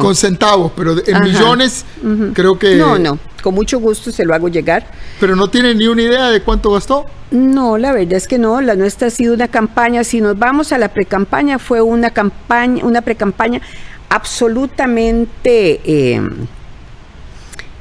con 0.00 0.14
centavos, 0.14 0.72
pero 0.76 0.94
en 1.06 1.22
millones 1.22 1.86
creo 2.34 2.58
que... 2.58 2.76
No, 2.76 2.98
no, 2.98 3.18
con 3.42 3.54
mucho 3.54 3.80
gusto 3.80 4.12
se 4.12 4.24
lo 4.24 4.34
hago 4.34 4.48
llegar. 4.48 4.86
¿Pero 5.20 5.34
no 5.34 5.48
tiene 5.48 5.74
ni 5.74 5.86
una 5.86 6.02
idea 6.02 6.30
de 6.30 6.42
cuánto 6.42 6.72
gastó? 6.72 7.06
No, 7.30 7.78
la 7.78 7.92
verdad 7.92 8.12
es 8.12 8.28
que 8.28 8.38
no, 8.38 8.60
la 8.60 8.74
nuestra 8.74 9.08
ha 9.08 9.10
sido 9.10 9.32
una 9.32 9.48
campaña, 9.48 10.04
si 10.04 10.20
nos 10.20 10.38
vamos 10.38 10.70
a 10.72 10.78
la 10.78 10.88
precampaña, 10.88 11.58
fue 11.58 11.80
una 11.80 12.10
campaña, 12.10 12.84
una 12.84 13.00
precampaña 13.00 13.62
absolutamente 14.10 15.80
eh, 15.82 16.20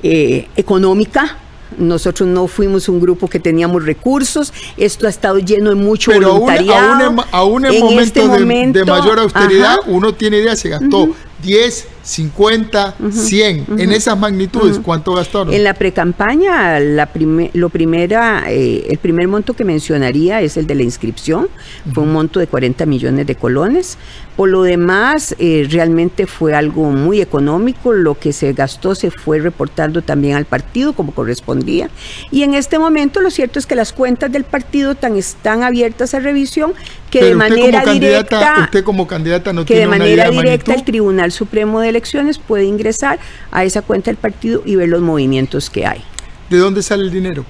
eh, 0.03 0.47
económica, 0.55 1.37
nosotros 1.77 2.27
no 2.27 2.47
fuimos 2.47 2.89
un 2.89 2.99
grupo 2.99 3.27
que 3.27 3.39
teníamos 3.39 3.85
recursos. 3.85 4.53
Esto 4.77 5.07
ha 5.07 5.09
estado 5.09 5.39
lleno 5.39 5.69
de 5.69 5.75
mucho 5.75 6.11
voluntariado. 6.11 7.25
Aún, 7.31 7.65
en, 7.65 7.79
momentos 7.79 8.31
de, 8.39 8.85
mayor 8.85 9.19
austeridad, 9.19 9.77
uno 9.87 10.13
tiene 10.13 10.37
idea, 10.39 10.55
se 10.55 10.69
gastó 10.69 11.09
10, 11.41 11.87
50, 12.03 12.95
100. 13.11 13.65
En 13.77 13.91
esas 13.91 14.17
magnitudes, 14.17 14.79
¿cuánto 14.79 15.13
gastaron? 15.13 15.53
En 15.53 15.63
la 15.63 15.73
precampaña, 15.73 16.79
la 16.79 17.09
lo 17.53 17.69
primera, 17.69 18.45
eh, 18.47 18.87
el 18.89 18.97
primer 18.97 19.27
monto 19.27 19.53
que 19.53 19.63
mencionaría 19.63 20.41
es 20.41 20.57
el 20.57 20.67
de 20.67 20.75
la 20.75 20.83
inscripción. 20.83 21.49
Fue 21.93 22.03
un 22.03 22.13
monto 22.13 22.39
de 22.39 22.47
40 22.47 22.85
millones 22.85 23.27
de 23.27 23.35
colones. 23.35 23.97
Por 24.35 24.49
lo 24.49 24.63
demás, 24.63 25.35
eh, 25.39 25.67
realmente 25.69 26.25
fue 26.25 26.53
algo 26.55 26.89
muy 26.89 27.21
económico. 27.21 27.93
Lo 27.93 28.17
que 28.17 28.33
se 28.33 28.53
gastó 28.53 28.95
se 28.95 29.11
fue 29.11 29.39
reportando 29.39 30.01
también 30.01 30.35
al 30.35 30.45
partido 30.45 30.93
como 30.93 31.13
correspondía. 31.13 31.89
Y 32.31 32.43
en 32.43 32.53
este 32.53 32.79
momento 32.79 33.21
lo 33.21 33.29
cierto 33.29 33.59
es 33.59 33.65
que 33.65 33.75
las 33.75 33.93
cuentas 33.93 34.31
del 34.31 34.43
partido 34.43 34.95
tan, 34.95 35.15
están 35.15 35.63
abiertas 35.63 36.13
a 36.13 36.19
revisión 36.19 36.73
que 37.11 37.23
de 37.23 37.35
manera 37.35 37.85
directa... 37.85 38.55
Usted 38.63 38.83
como 38.83 39.05
candidata 39.05 39.53
no 39.53 39.65
que 39.65 39.75
de 39.75 39.87
manera 39.87 40.29
directa 40.29 40.73
el 40.73 40.83
Tribunal 40.83 41.30
Supremo 41.31 41.79
de 41.79 41.89
Elecciones 41.89 42.37
puede 42.37 42.65
ingresar 42.65 43.19
a 43.51 43.63
esa 43.63 43.81
cuenta 43.81 44.11
del 44.11 44.17
partido 44.17 44.61
y 44.65 44.75
ver 44.75 44.89
los 44.89 45.01
movimientos 45.01 45.69
que 45.69 45.85
hay. 45.85 46.03
¿De 46.49 46.57
dónde 46.57 46.83
sale 46.83 47.03
el 47.03 47.11
dinero? 47.11 47.45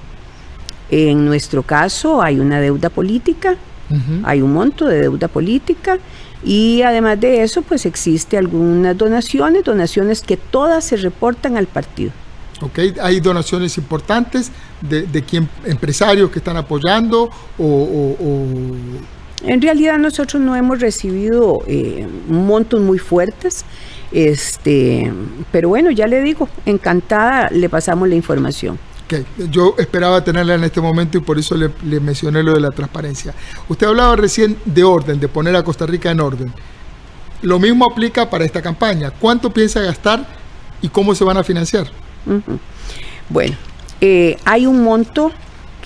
En 0.90 1.24
nuestro 1.24 1.62
caso 1.62 2.22
hay 2.22 2.38
una 2.38 2.60
deuda 2.60 2.90
política, 2.90 3.56
hay 4.24 4.40
un 4.40 4.54
monto 4.54 4.86
de 4.86 5.02
deuda 5.02 5.28
política 5.28 5.98
y 6.44 6.82
además 6.82 7.20
de 7.20 7.42
eso, 7.42 7.62
pues 7.62 7.86
existe 7.86 8.36
algunas 8.36 8.96
donaciones, 8.96 9.64
donaciones 9.64 10.22
que 10.22 10.36
todas 10.36 10.84
se 10.84 10.96
reportan 10.96 11.56
al 11.56 11.66
partido. 11.66 12.10
Ok, 12.60 12.78
hay 13.00 13.20
donaciones 13.20 13.76
importantes 13.76 14.50
de, 14.80 15.02
de 15.02 15.22
quién, 15.22 15.48
empresarios 15.64 16.30
que 16.30 16.38
están 16.38 16.56
apoyando 16.56 17.30
o, 17.58 18.16
En 19.44 19.60
realidad 19.60 19.98
nosotros 19.98 20.40
no 20.42 20.54
hemos 20.54 20.80
recibido 20.80 21.62
eh, 21.66 22.06
montos 22.28 22.80
muy 22.80 22.98
fuertes, 22.98 23.64
este, 24.12 25.12
pero 25.50 25.68
bueno, 25.68 25.90
ya 25.90 26.06
le 26.06 26.20
digo, 26.22 26.48
encantada 26.64 27.48
le 27.50 27.68
pasamos 27.68 28.08
la 28.08 28.14
información. 28.14 28.78
Yo 29.50 29.74
esperaba 29.78 30.24
tenerla 30.24 30.54
en 30.54 30.64
este 30.64 30.80
momento 30.80 31.18
y 31.18 31.20
por 31.20 31.38
eso 31.38 31.54
le, 31.54 32.00
mencioné 32.00 32.42
lo 32.42 32.54
de 32.54 32.60
la 32.60 32.70
transparencia. 32.70 33.34
Usted 33.68 33.86
hablaba 33.86 34.16
recién 34.16 34.56
de 34.64 34.84
orden, 34.84 35.20
de 35.20 35.28
poner 35.28 35.54
a 35.56 35.62
Costa 35.62 35.86
Rica 35.86 36.10
en 36.10 36.20
orden. 36.20 36.52
Lo 37.42 37.58
mismo 37.58 37.84
aplica 37.84 38.30
para 38.30 38.44
esta 38.44 38.62
campaña. 38.62 39.10
¿Cuánto 39.10 39.52
piensa 39.52 39.80
gastar 39.80 40.26
y 40.80 40.88
cómo 40.88 41.14
se 41.14 41.24
van 41.24 41.36
a 41.36 41.44
financiar? 41.44 41.88
Bueno, 43.28 43.56
eh, 44.00 44.38
hay 44.44 44.66
un 44.66 44.82
monto 44.82 45.32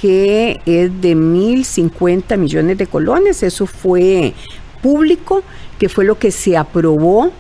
que 0.01 0.61
es 0.67 1.01
de 1.01 1.17
1.050 1.17 2.37
millones 2.37 2.79
de 2.79 2.87
colones. 2.87 3.43
Eso 3.43 3.67
fue 3.67 4.35
público, 4.83 5.43
que 5.79 5.89
fue 5.89 6.05
lo 6.05 6.19
que 6.19 6.31
se 6.31 6.57
aprobó 6.57 7.33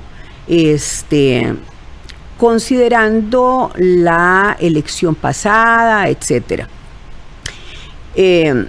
este, 0.48 1.54
considerando 2.38 3.70
la 3.76 4.56
elección 4.58 5.14
pasada, 5.14 6.08
etcétera. 6.08 6.68
Eh, 8.14 8.66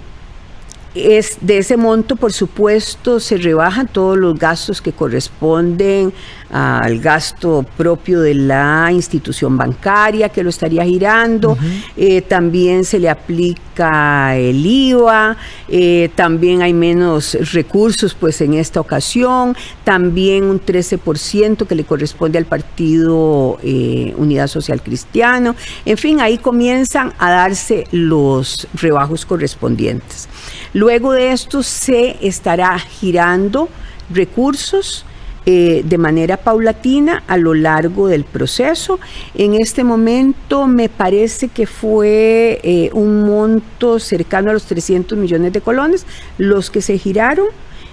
es 0.94 1.38
de 1.40 1.58
ese 1.58 1.76
monto, 1.76 2.16
por 2.16 2.32
supuesto, 2.32 3.20
se 3.20 3.36
rebajan 3.36 3.86
todos 3.86 4.16
los 4.16 4.38
gastos 4.38 4.82
que 4.82 4.92
corresponden 4.92 6.12
al 6.50 7.00
gasto 7.00 7.64
propio 7.76 8.20
de 8.20 8.34
la 8.34 8.88
institución 8.90 9.56
bancaria 9.56 10.28
que 10.28 10.42
lo 10.42 10.50
estaría 10.50 10.84
girando. 10.84 11.58
Eh, 11.96 12.22
también 12.22 12.84
se 12.84 12.98
le 12.98 13.10
aplica 13.10 14.36
el 14.36 14.64
IVA. 14.64 15.36
Eh, 15.68 16.10
también 16.14 16.62
hay 16.62 16.72
menos 16.72 17.36
recursos, 17.52 18.14
pues, 18.14 18.40
en 18.40 18.54
esta 18.54 18.80
ocasión. 18.80 19.56
También 19.84 20.44
un 20.44 20.60
13% 20.60 21.66
que 21.66 21.74
le 21.74 21.84
corresponde 21.84 22.38
al 22.38 22.46
Partido 22.46 23.58
eh, 23.62 24.14
Unidad 24.16 24.46
Social 24.46 24.82
Cristiano. 24.82 25.54
En 25.84 25.98
fin, 25.98 26.20
ahí 26.20 26.38
comienzan 26.38 27.12
a 27.18 27.30
darse 27.30 27.84
los 27.92 28.66
rebajos 28.74 29.26
correspondientes. 29.26 30.28
Luego 30.72 31.12
de 31.12 31.32
esto 31.32 31.62
se 31.62 32.16
estará 32.26 32.78
girando 32.78 33.68
recursos 34.10 35.04
eh, 35.50 35.82
de 35.82 35.96
manera 35.96 36.36
paulatina 36.36 37.22
a 37.26 37.38
lo 37.38 37.54
largo 37.54 38.06
del 38.06 38.24
proceso. 38.24 39.00
En 39.34 39.54
este 39.54 39.82
momento 39.82 40.66
me 40.66 40.90
parece 40.90 41.48
que 41.48 41.66
fue 41.66 42.60
eh, 42.62 42.90
un 42.92 43.22
monto 43.24 43.98
cercano 43.98 44.50
a 44.50 44.52
los 44.52 44.64
300 44.64 45.16
millones 45.16 45.54
de 45.54 45.62
colones 45.62 46.04
los 46.36 46.68
que 46.70 46.82
se 46.82 46.98
giraron. 46.98 47.46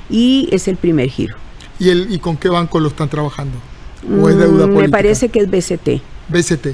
y 0.09 0.49
es 0.51 0.67
el 0.67 0.75
primer 0.75 1.07
giro. 1.09 1.37
¿Y, 1.79 1.91
el, 1.91 2.13
y 2.13 2.19
con 2.19 2.35
qué 2.35 2.49
banco 2.49 2.77
lo 2.81 2.89
están 2.89 3.07
trabajando? 3.07 3.57
¿O 4.03 4.27
es 4.27 4.37
deuda 4.37 4.65
política? 4.65 4.81
Me 4.81 4.89
parece 4.89 5.29
que 5.29 5.39
es 5.39 5.49
BCT. 5.49 6.01
BCT. 6.27 6.67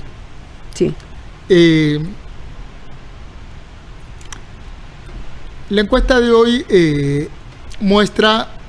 Sí. 0.74 0.96
Eh, 1.48 2.00
la 5.70 5.82
encuesta 5.82 6.20
de 6.20 6.32
hoy 6.32 6.65
eh, 6.70 7.30
muestra 7.80 8.61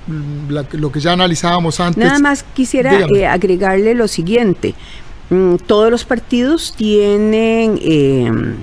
lo 0.49 0.93
que 0.93 1.01
ya 1.01 1.13
analizábamos 1.13 1.81
antes. 1.81 2.03
Nada 2.03 2.19
más 2.19 2.45
quisiera 2.55 3.07
eh, 3.15 3.27
agregarle 3.27 3.95
lo 3.95 4.09
siguiente. 4.09 4.75
Mm, 5.31 5.57
todos 5.67 5.91
los 5.91 6.05
partidos 6.05 6.75
tienen 6.77 7.79
em, 7.83 8.57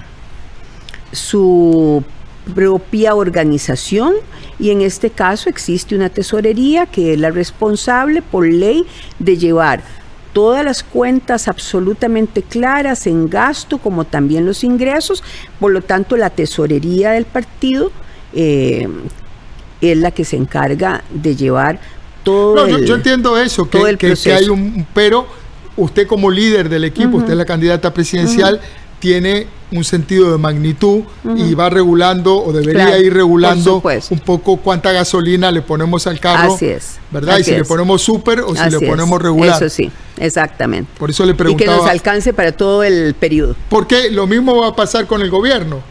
su 1.11 2.03
propia 2.53 3.15
organización 3.15 4.13
y 4.59 4.71
en 4.71 4.81
este 4.81 5.09
caso 5.09 5.49
existe 5.49 5.95
una 5.95 6.09
tesorería 6.09 6.85
que 6.85 7.13
es 7.13 7.19
la 7.19 7.29
responsable 7.29 8.21
por 8.21 8.47
ley 8.47 8.85
de 9.19 9.37
llevar 9.37 9.83
todas 10.33 10.63
las 10.63 10.83
cuentas 10.83 11.47
absolutamente 11.47 12.43
claras 12.43 13.07
en 13.07 13.29
gasto 13.29 13.77
como 13.79 14.05
también 14.05 14.45
los 14.45 14.63
ingresos, 14.63 15.23
por 15.59 15.71
lo 15.71 15.81
tanto 15.81 16.17
la 16.17 16.29
tesorería 16.29 17.11
del 17.11 17.25
partido 17.25 17.91
eh, 18.33 18.87
es 19.81 19.97
la 19.97 20.11
que 20.11 20.25
se 20.25 20.35
encarga 20.35 21.03
de 21.09 21.35
llevar 21.35 21.79
todo 22.23 22.65
el, 22.65 22.85
yo, 22.85 22.95
entiendo 22.95 23.37
eso, 23.37 23.69
que, 23.69 23.97
que, 23.97 24.33
hay 24.33 24.49
un 24.49 24.85
pero 24.93 25.25
usted 25.77 26.05
como 26.07 26.29
líder 26.29 26.69
del 26.69 26.83
equipo, 26.83 27.17
usted 27.17 27.31
es 27.31 27.37
la 27.37 27.45
candidata 27.45 27.93
presidencial, 27.93 28.59
tiene 28.99 29.47
un 29.71 29.83
sentido 29.83 30.31
de 30.31 30.37
magnitud 30.37 31.03
y 31.37 31.53
va 31.53 31.69
regulando 31.69 32.35
o 32.35 32.51
debería 32.51 32.97
ir 32.99 33.13
regulando 33.13 33.81
un 34.09 34.19
poco 34.19 34.57
cuánta 34.57 34.91
gasolina 34.91 35.51
le 35.51 35.61
ponemos 35.61 36.05
al 36.07 36.19
carro. 36.19 36.55
Así 36.55 36.65
es. 36.65 36.97
¿Verdad? 37.11 37.37
y 37.37 37.43
si 37.43 37.51
le 37.51 37.63
ponemos 37.63 38.01
súper 38.01 38.41
o 38.41 38.55
si 38.55 38.69
le 38.69 38.79
ponemos 38.79 39.21
regular. 39.21 39.55
Eso 39.55 39.73
sí, 39.73 39.89
exactamente. 40.17 40.91
Por 40.97 41.09
eso 41.09 41.25
le 41.25 41.33
preguntaba. 41.33 41.71
Y 41.71 41.75
que 41.75 41.81
nos 41.81 41.89
alcance 41.89 42.33
para 42.33 42.51
todo 42.51 42.83
el 42.83 43.13
periodo. 43.13 43.55
Porque 43.69 44.09
lo 44.11 44.27
mismo 44.27 44.57
va 44.57 44.67
a 44.67 44.75
pasar 44.75 45.07
con 45.07 45.21
el 45.21 45.29
gobierno. 45.29 45.81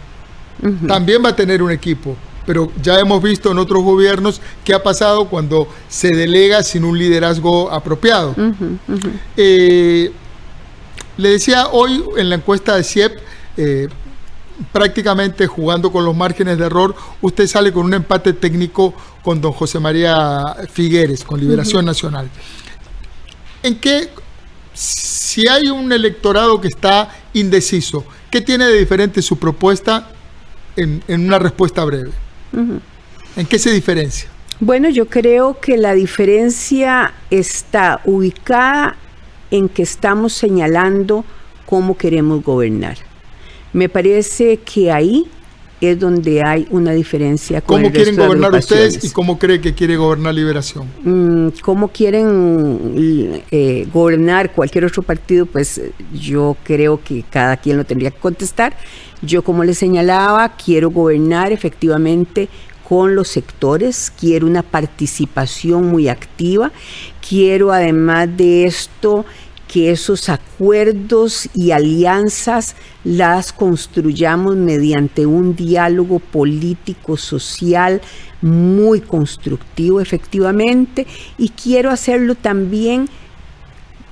También 0.87 1.25
va 1.25 1.31
a 1.31 1.37
tener 1.37 1.63
un 1.63 1.71
equipo 1.71 2.17
pero 2.49 2.73
ya 2.83 2.99
hemos 2.99 3.23
visto 3.23 3.51
en 3.51 3.59
otros 3.59 3.83
gobiernos 3.83 4.41
qué 4.65 4.73
ha 4.73 4.83
pasado 4.83 5.29
cuando 5.29 5.69
se 5.87 6.17
delega 6.17 6.63
sin 6.63 6.83
un 6.83 6.99
liderazgo 6.99 7.71
apropiado. 7.71 8.35
Eh, 9.37 10.11
le 11.19 11.29
decía 11.29 11.69
hoy 11.69 12.03
en 12.17 12.31
la 12.31 12.37
encuesta 12.37 12.75
de 12.75 12.85
CIEP, 12.85 13.19
eh, 13.59 13.89
prácticamente 14.73 15.47
jugando 15.47 15.93
con 15.93 16.07
los 16.07 16.17
márgenes 16.17 16.57
de 16.57 16.65
error, 16.65 16.97
usted 17.21 17.47
sale 17.47 17.71
con 17.71 17.85
un 17.85 17.93
empate 17.93 18.33
técnico 18.33 18.95
con 19.23 19.43
don 19.43 19.53
José 19.53 19.79
María 19.79 20.57
Figueres, 20.73 21.25
con 21.25 21.39
Liberación 21.39 21.85
Nacional. 21.85 22.31
¿En 23.63 23.79
qué, 23.79 24.09
si 24.73 25.47
hay 25.47 25.69
un 25.69 25.93
electorado 25.93 26.63
que 26.63 26.69
está 26.69 27.15
indeciso, 27.35 28.07
qué 28.31 28.41
tiene 28.41 28.65
de 28.65 28.79
diferente 28.79 29.21
su 29.21 29.39
propuesta 29.39 30.13
en 30.77 31.03
una 31.09 31.39
respuesta 31.39 31.85
breve? 31.85 32.13
¿En 32.53 33.47
qué 33.47 33.59
se 33.59 33.71
diferencia? 33.71 34.29
Bueno, 34.61 34.89
yo 34.89 35.07
creo 35.07 35.61
que 35.61 35.77
la 35.77 35.95
diferencia 35.95 37.15
está 37.31 38.01
ubicada 38.05 38.97
en 39.51 39.69
que 39.69 39.83
estamos 39.83 40.33
señalando 40.33 41.25
cómo 41.65 41.97
queremos 41.97 42.43
gobernar. 42.43 42.99
Me 43.73 43.89
parece 43.89 44.57
que 44.59 44.91
ahí 44.91 45.27
es 45.81 45.99
donde 45.99 46.43
hay 46.43 46.67
una 46.71 46.93
diferencia 46.93 47.61
con 47.61 47.83
¿Cómo 47.83 47.93
quieren 47.93 48.17
gobernar 48.17 48.53
ustedes 48.55 49.05
y 49.05 49.11
cómo 49.11 49.39
cree 49.39 49.61
que 49.61 49.75
quiere 49.75 49.97
gobernar 49.97 50.35
Liberación? 50.35 50.89
Mm, 51.05 51.49
¿Cómo 51.63 51.89
quieren 51.89 53.45
eh, 53.51 53.87
gobernar 53.93 54.53
cualquier 54.53 54.87
otro 54.87 55.03
partido? 55.03 55.47
Pues 55.47 55.81
yo 56.13 56.57
creo 56.65 57.01
que 57.03 57.25
cada 57.31 57.57
quien 57.57 57.77
lo 57.77 57.85
tendría 57.85 58.11
que 58.11 58.19
contestar. 58.19 58.75
Yo, 59.23 59.43
como 59.43 59.65
les 59.65 59.79
señalaba, 59.79 60.57
quiero 60.57 60.91
gobernar 60.91 61.53
efectivamente 61.53 62.49
con 62.89 63.15
los 63.15 63.29
sectores, 63.29 64.13
quiero 64.19 64.47
una 64.47 64.63
participación 64.63 65.87
muy 65.89 66.09
activa, 66.09 66.71
quiero 67.27 67.73
además 67.73 68.29
de 68.37 68.65
esto 68.65 69.27
que 69.67 69.91
esos 69.91 70.31
acuerdos 70.31 71.51
y 71.55 71.73
alianzas 71.73 72.75
las 73.05 73.53
construyamos 73.53 74.57
mediante 74.57 75.27
un 75.27 75.55
diálogo 75.55 76.21
político, 76.21 77.19
social, 77.19 78.01
muy 78.41 79.03
constructivo 79.03 80.01
efectivamente, 80.01 81.07
y 81.37 81.51
quiero 81.51 81.91
hacerlo 81.91 82.35
también 82.35 83.11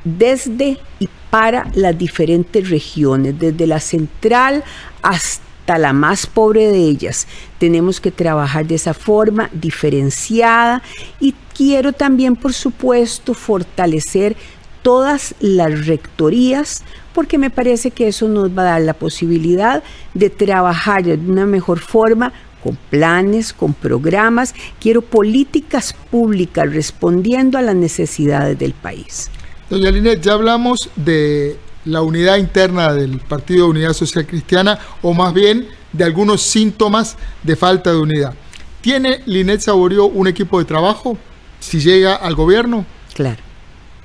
desde 0.05 0.79
y 1.01 1.09
para 1.31 1.71
las 1.75 1.97
diferentes 1.99 2.71
regiones, 2.71 3.39
desde 3.39 3.67
la 3.67 3.81
central 3.81 4.63
hasta 5.07 5.79
la 5.79 5.93
más 5.93 6.27
pobre 6.27 6.67
de 6.67 6.79
ellas. 6.79 7.27
Tenemos 7.59 8.01
que 8.01 8.11
trabajar 8.11 8.67
de 8.67 8.75
esa 8.75 8.93
forma 8.93 9.49
diferenciada 9.53 10.83
y 11.21 11.35
quiero 11.57 11.93
también, 11.93 12.35
por 12.35 12.53
supuesto, 12.53 13.33
fortalecer 13.33 14.37
todas 14.83 15.35
las 15.41 15.87
rectorías, 15.87 16.83
porque 17.15 17.39
me 17.39 17.51
parece 17.51 17.91
que 17.91 18.09
eso 18.09 18.29
nos 18.29 18.57
va 18.57 18.63
a 18.63 18.73
dar 18.73 18.83
la 18.83 18.95
posibilidad 18.95 19.83
de 20.15 20.31
trabajar 20.31 21.05
de 21.05 21.15
una 21.15 21.47
mejor 21.47 21.79
forma 21.79 22.33
con 22.63 22.77
planes, 22.91 23.53
con 23.53 23.75
programas. 23.75 24.55
Quiero 24.81 25.03
políticas 25.03 25.93
públicas 26.11 26.73
respondiendo 26.73 27.59
a 27.59 27.63
las 27.63 27.77
necesidades 27.77 28.59
del 28.59 28.73
país. 28.73 29.31
Doña 29.71 29.91
Linet, 29.91 30.21
ya 30.21 30.35
hablamos 30.35 30.91
de 30.95 31.57
la 31.87 32.03
unidad 32.03 32.37
interna 32.37 32.93
del 32.93 33.21
Partido 33.21 33.65
de 33.65 33.71
Unidad 33.71 33.93
Social 33.95 34.27
Cristiana, 34.27 34.79
o 35.03 35.15
más 35.15 35.33
bien 35.33 35.69
de 35.93 36.05
algunos 36.05 36.43
síntomas 36.43 37.17
de 37.43 37.57
falta 37.57 37.91
de 37.93 37.99
unidad. 37.99 38.35
¿Tiene 38.81 39.23
Linet 39.27 39.61
Saborío 39.61 40.05
un 40.05 40.27
equipo 40.27 40.59
de 40.59 40.65
trabajo 40.65 41.17
si 41.59 41.81
llega 41.81 42.15
al 42.15 42.35
gobierno? 42.35 42.85
Claro. 43.15 43.43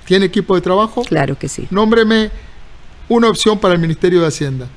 ¿Tiene 0.06 0.26
equipo 0.26 0.56
de 0.56 0.62
trabajo? 0.62 1.04
Claro 1.04 1.38
que 1.38 1.50
sí. 1.50 1.68
Nómbreme 1.70 2.32
una 3.10 3.30
opción 3.30 3.60
para 3.60 3.74
el 3.74 3.80
Ministerio 3.80 4.22
de 4.22 4.28
Hacienda. 4.28 4.68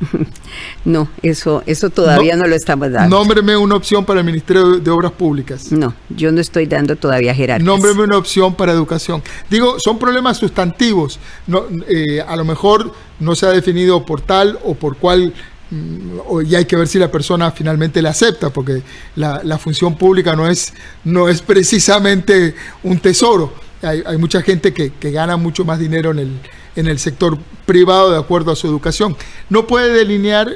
No, 0.84 1.08
eso, 1.22 1.62
eso 1.66 1.90
todavía 1.90 2.36
no, 2.36 2.46
lo 2.46 2.54
estamos 2.54 2.90
dando. 2.90 3.16
Nómbreme 3.16 3.56
una 3.56 3.76
opción 3.76 4.04
para 4.04 4.20
el 4.20 4.26
Ministerio 4.26 4.78
de 4.78 4.90
Obras 4.90 5.12
Públicas. 5.12 5.70
No, 5.72 5.94
yo 6.08 6.32
no 6.32 6.40
estoy 6.40 6.66
dando 6.66 6.96
todavía 6.96 7.34
jerarquías. 7.34 7.66
Nómbreme 7.66 8.02
una 8.04 8.16
opción 8.16 8.54
para 8.54 8.72
educación. 8.72 9.22
Digo, 9.50 9.78
son 9.78 9.98
problemas 9.98 10.38
sustantivos. 10.38 11.18
No, 11.46 11.64
eh, 11.86 12.20
a 12.20 12.34
lo 12.36 12.44
mejor 12.44 12.92
no 13.18 13.34
se 13.34 13.46
ha 13.46 13.50
definido 13.50 14.04
por 14.06 14.22
tal 14.22 14.58
o 14.64 14.74
por 14.74 14.96
cual 14.96 15.34
mm, 15.70 16.46
y 16.46 16.54
hay 16.54 16.64
que 16.64 16.76
ver 16.76 16.88
si 16.88 16.98
la 16.98 17.10
persona 17.10 17.50
finalmente 17.50 18.00
le 18.00 18.08
acepta, 18.08 18.50
porque 18.50 18.82
la, 19.16 19.58
función 19.58 19.96
pública 19.96 20.34
no 20.34 20.48
es, 20.48 20.72
no 21.04 21.28
es 21.28 21.42
precisamente 21.42 22.54
un 22.82 22.98
tesoro 22.98 23.52
hay, 23.82 24.18
mucha 24.18 24.42
gente 24.42 24.72
que, 24.72 24.92
gana 25.10 25.36
mucho 25.36 25.64
más 25.64 25.78
dinero 25.78 26.10
en 26.10 26.18
el, 26.18 26.40
en 26.76 26.86
el 26.86 26.98
sector 26.98 27.38
privado 27.66 28.10
de 28.10 28.18
acuerdo 28.18 28.52
a 28.52 28.56
su 28.56 28.66
educación. 28.66 29.16
¿No 29.48 29.66
puede 29.66 29.92
delinear 29.92 30.48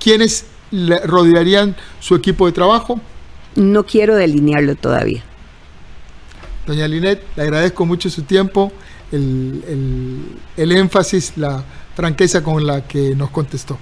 quiénes 0.00 0.46
rodearían 1.04 1.76
su 2.00 2.14
equipo 2.14 2.46
de 2.46 2.52
trabajo? 2.52 3.00
No 3.56 3.84
quiero 3.84 4.14
delinearlo 4.16 4.76
todavía. 4.76 5.22
Doña 6.66 6.86
Linet, 6.86 7.22
le 7.34 7.42
agradezco 7.42 7.86
mucho 7.86 8.10
su 8.10 8.22
tiempo, 8.22 8.70
el, 9.10 9.62
el 10.56 10.72
énfasis, 10.72 11.32
la 11.36 11.64
franqueza 11.96 12.42
con 12.42 12.66
la 12.66 12.86
que 12.86 13.14
nos 13.16 13.30
contestó. 13.30 13.78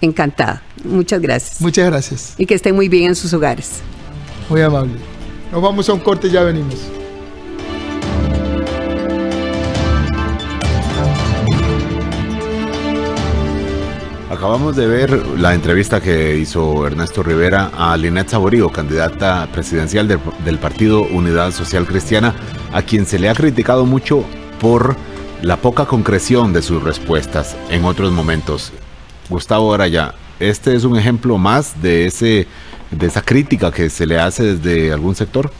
Encantada. 0.00 0.62
Muchas 0.84 1.20
gracias. 1.20 1.60
Muchas 1.60 1.86
gracias. 1.86 2.34
Y 2.38 2.46
que 2.46 2.54
estén 2.54 2.74
muy 2.74 2.88
bien 2.88 3.08
en 3.08 3.14
sus 3.16 3.32
hogares. 3.32 3.80
Muy 4.48 4.60
amable. 4.60 4.94
Nos 5.50 5.60
vamos 5.60 5.88
a 5.88 5.92
un 5.92 6.00
corte 6.00 6.28
y 6.28 6.30
ya 6.30 6.42
venimos. 6.42 6.76
Acabamos 14.32 14.76
de 14.76 14.86
ver 14.86 15.10
la 15.38 15.52
entrevista 15.52 16.00
que 16.00 16.38
hizo 16.38 16.86
Ernesto 16.86 17.22
Rivera 17.22 17.70
a 17.76 17.94
Linet 17.98 18.30
Saborío, 18.30 18.70
candidata 18.70 19.46
presidencial 19.52 20.08
del, 20.08 20.58
Partido 20.58 21.02
Unidad 21.02 21.50
Social 21.50 21.84
Cristiana, 21.84 22.34
a 22.72 22.80
quien 22.80 23.04
se 23.04 23.18
le 23.18 23.28
ha 23.28 23.34
criticado 23.34 23.84
mucho 23.84 24.24
por 24.58 24.96
la 25.42 25.58
poca 25.58 25.84
concreción 25.84 26.54
de 26.54 26.62
sus 26.62 26.82
respuestas 26.82 27.58
en 27.68 27.84
otros 27.84 28.10
momentos. 28.10 28.72
Gustavo 29.28 29.74
Araya, 29.74 30.14
¿este 30.40 30.74
es 30.74 30.84
un 30.84 30.96
ejemplo 30.96 31.36
más 31.36 31.82
de, 31.82 32.06
ese, 32.06 32.46
de 32.90 33.06
esa 33.06 33.20
crítica 33.20 33.70
que 33.70 33.90
se 33.90 34.06
le 34.06 34.18
hace 34.18 34.56
desde 34.56 34.94
algún 34.94 35.14
sector? 35.14 35.52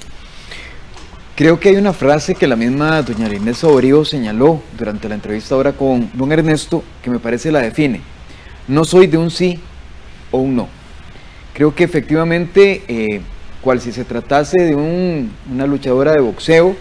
Creo 1.37 1.61
que 1.61 1.69
hay 1.69 1.77
una 1.77 1.93
frase 1.93 2.35
que 2.35 2.47
la 2.47 2.57
misma 2.57 3.03
doña 3.03 3.29
Linet 3.29 3.55
Saborío 3.55 4.07
señaló 4.07 4.63
durante 4.79 5.11
la 5.11 5.15
entrevista 5.15 5.57
ahora 5.57 5.75
con 5.75 6.09
don 6.15 6.33
Ernesto 6.33 6.83
que 7.03 7.11
me 7.11 7.19
parece 7.19 7.53
la 7.53 7.61
define 7.61 8.12
no 8.69 8.85
soy 8.85 9.07
de 9.07 9.19
un 9.19 9.31
sí 9.31 9.59
o 10.31 10.39
un 10.39 10.57
no. 10.57 10.69
Creo 11.55 11.75
que 11.75 11.85
efectivamente 11.85 12.83
eh, 12.89 13.21
cual 13.63 13.81
si 13.81 13.93
se 13.93 14.05
tratase 14.05 14.61
de 14.61 14.75
una 14.75 15.67
luchadora 15.67 16.13
de 16.13 16.21
boxeo, 16.21 16.77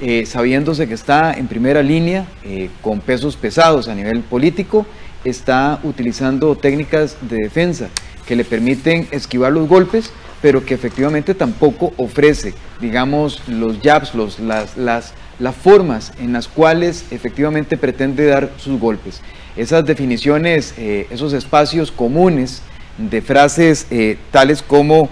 eh, 0.00 0.26
sabiéndose 0.26 0.86
que 0.86 0.94
está 0.94 1.32
en 1.32 1.48
primera 1.48 1.82
línea 1.82 2.26
eh, 2.44 2.68
con 2.82 3.00
pesos 3.00 3.36
pesados 3.36 3.88
a 3.88 3.94
nivel 3.94 4.20
político, 4.20 4.86
está 5.24 5.80
utilizando 5.82 6.54
técnicas 6.54 7.16
de 7.22 7.36
defensa 7.38 7.88
que 8.26 8.36
le 8.36 8.44
permiten 8.44 9.08
esquivar 9.10 9.52
los 9.52 9.68
golpes, 9.68 10.12
pero 10.42 10.64
que 10.64 10.74
efectivamente 10.74 11.34
tampoco 11.34 11.94
ofrece, 11.96 12.52
digamos, 12.80 13.40
los 13.48 13.78
jabs, 13.82 14.14
los, 14.14 14.38
las, 14.38 14.76
las, 14.76 15.14
las 15.38 15.54
formas 15.54 16.12
en 16.18 16.32
las 16.34 16.46
cuales 16.46 17.06
efectivamente 17.10 17.78
pretende 17.78 18.26
dar 18.26 18.50
sus 18.58 18.78
golpes. 18.78 19.22
Esas 19.56 19.84
definiciones, 19.86 20.74
eh, 20.78 21.06
esos 21.10 21.32
espacios 21.32 21.90
comunes 21.90 22.62
de 22.98 23.22
frases 23.22 23.86
tales 24.30 24.62
como 24.62 25.10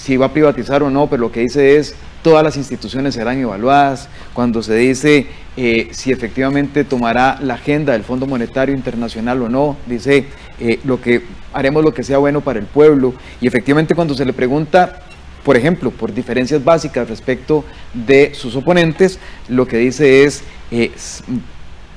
si 0.00 0.16
va 0.16 0.26
a 0.26 0.32
privatizar 0.32 0.82
o 0.82 0.90
no, 0.90 1.08
pero 1.08 1.22
lo 1.22 1.32
que 1.32 1.40
dice 1.40 1.76
es 1.76 1.94
todas 2.22 2.42
las 2.42 2.56
instituciones 2.56 3.14
serán 3.14 3.38
evaluadas, 3.38 4.08
cuando 4.34 4.62
se 4.62 4.74
dice 4.74 5.26
eh, 5.56 5.88
si 5.92 6.12
efectivamente 6.12 6.84
tomará 6.84 7.38
la 7.42 7.54
agenda 7.54 7.92
del 7.92 8.04
Fondo 8.04 8.26
Monetario 8.26 8.74
Internacional 8.74 9.42
o 9.42 9.48
no, 9.48 9.76
dice 9.86 10.26
eh, 10.58 10.80
lo 10.84 11.00
que 11.00 11.22
haremos 11.52 11.84
lo 11.84 11.94
que 11.94 12.02
sea 12.02 12.18
bueno 12.18 12.40
para 12.40 12.58
el 12.58 12.66
pueblo, 12.66 13.14
y 13.40 13.46
efectivamente 13.46 13.94
cuando 13.94 14.14
se 14.14 14.24
le 14.24 14.32
pregunta, 14.32 15.00
por 15.44 15.56
ejemplo, 15.56 15.90
por 15.90 16.12
diferencias 16.12 16.62
básicas 16.62 17.08
respecto 17.08 17.64
de 17.94 18.34
sus 18.34 18.54
oponentes, 18.56 19.18
lo 19.48 19.66
que 19.66 19.78
dice 19.78 20.24
es, 20.24 20.42
eh, 20.70 20.92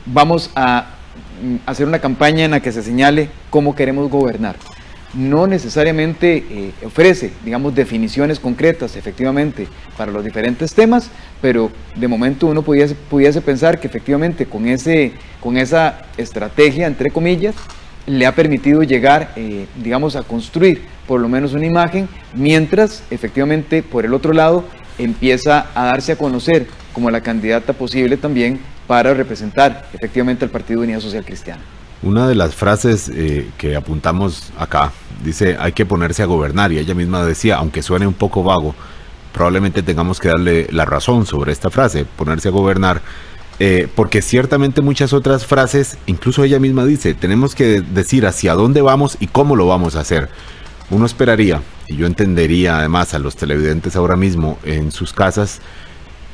vamos 0.05 0.49
a 0.55 0.87
hacer 1.65 1.87
una 1.87 1.99
campaña 1.99 2.45
en 2.45 2.51
la 2.51 2.59
que 2.59 2.71
se 2.71 2.83
señale 2.83 3.29
cómo 3.49 3.75
queremos 3.75 4.09
gobernar. 4.09 4.55
No 5.13 5.45
necesariamente 5.45 6.43
eh, 6.49 6.71
ofrece, 6.83 7.31
digamos, 7.45 7.75
definiciones 7.75 8.39
concretas, 8.39 8.95
efectivamente, 8.95 9.67
para 9.95 10.11
los 10.11 10.23
diferentes 10.23 10.73
temas, 10.73 11.11
pero 11.41 11.71
de 11.95 12.07
momento 12.07 12.47
uno 12.47 12.63
pudiese, 12.63 12.95
pudiese 12.95 13.41
pensar 13.41 13.79
que 13.79 13.87
efectivamente 13.87 14.47
con, 14.47 14.67
ese, 14.67 15.13
con 15.39 15.57
esa 15.57 16.01
estrategia, 16.17 16.87
entre 16.87 17.11
comillas, 17.11 17.53
le 18.07 18.25
ha 18.25 18.33
permitido 18.33 18.81
llegar, 18.81 19.31
eh, 19.35 19.67
digamos, 19.81 20.15
a 20.15 20.23
construir 20.23 20.81
por 21.07 21.21
lo 21.21 21.29
menos 21.29 21.53
una 21.53 21.65
imagen, 21.65 22.07
mientras 22.33 23.03
efectivamente 23.11 23.83
por 23.83 24.05
el 24.05 24.13
otro 24.13 24.33
lado 24.33 24.65
empieza 24.97 25.67
a 25.75 25.85
darse 25.85 26.13
a 26.13 26.15
conocer 26.15 26.67
como 26.93 27.11
la 27.11 27.21
candidata 27.21 27.73
posible 27.73 28.17
también 28.17 28.59
para 28.87 29.13
representar 29.13 29.87
efectivamente 29.93 30.45
al 30.45 30.51
Partido 30.51 30.81
Unidad 30.81 30.99
Social 30.99 31.23
Cristiana. 31.23 31.61
Una 32.01 32.27
de 32.27 32.35
las 32.35 32.53
frases 32.53 33.09
eh, 33.09 33.49
que 33.57 33.75
apuntamos 33.75 34.51
acá 34.57 34.91
dice 35.23 35.55
hay 35.57 35.71
que 35.71 35.85
ponerse 35.85 36.21
a 36.21 36.25
gobernar 36.25 36.71
y 36.71 36.79
ella 36.79 36.93
misma 36.93 37.23
decía, 37.25 37.57
aunque 37.57 37.81
suene 37.81 38.05
un 38.05 38.13
poco 38.13 38.43
vago, 38.43 38.75
probablemente 39.31 39.83
tengamos 39.83 40.19
que 40.19 40.27
darle 40.27 40.67
la 40.71 40.85
razón 40.85 41.25
sobre 41.25 41.51
esta 41.51 41.69
frase, 41.69 42.05
ponerse 42.05 42.49
a 42.49 42.51
gobernar, 42.51 43.01
eh, 43.59 43.87
porque 43.95 44.21
ciertamente 44.21 44.81
muchas 44.81 45.13
otras 45.13 45.45
frases, 45.45 45.97
incluso 46.05 46.43
ella 46.43 46.59
misma 46.59 46.85
dice, 46.85 47.13
tenemos 47.13 47.55
que 47.55 47.81
decir 47.81 48.25
hacia 48.25 48.53
dónde 48.53 48.81
vamos 48.81 49.17
y 49.19 49.27
cómo 49.27 49.55
lo 49.55 49.67
vamos 49.67 49.95
a 49.95 50.01
hacer. 50.01 50.29
Uno 50.89 51.05
esperaría, 51.05 51.61
y 51.87 51.95
yo 51.95 52.05
entendería 52.05 52.77
además 52.77 53.13
a 53.13 53.19
los 53.19 53.35
televidentes 53.35 53.95
ahora 53.95 54.15
mismo 54.15 54.59
en 54.63 54.91
sus 54.91 55.13
casas, 55.13 55.61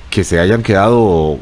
que 0.09 0.23
se 0.23 0.39
hayan 0.39 0.63
quedado 0.63 1.37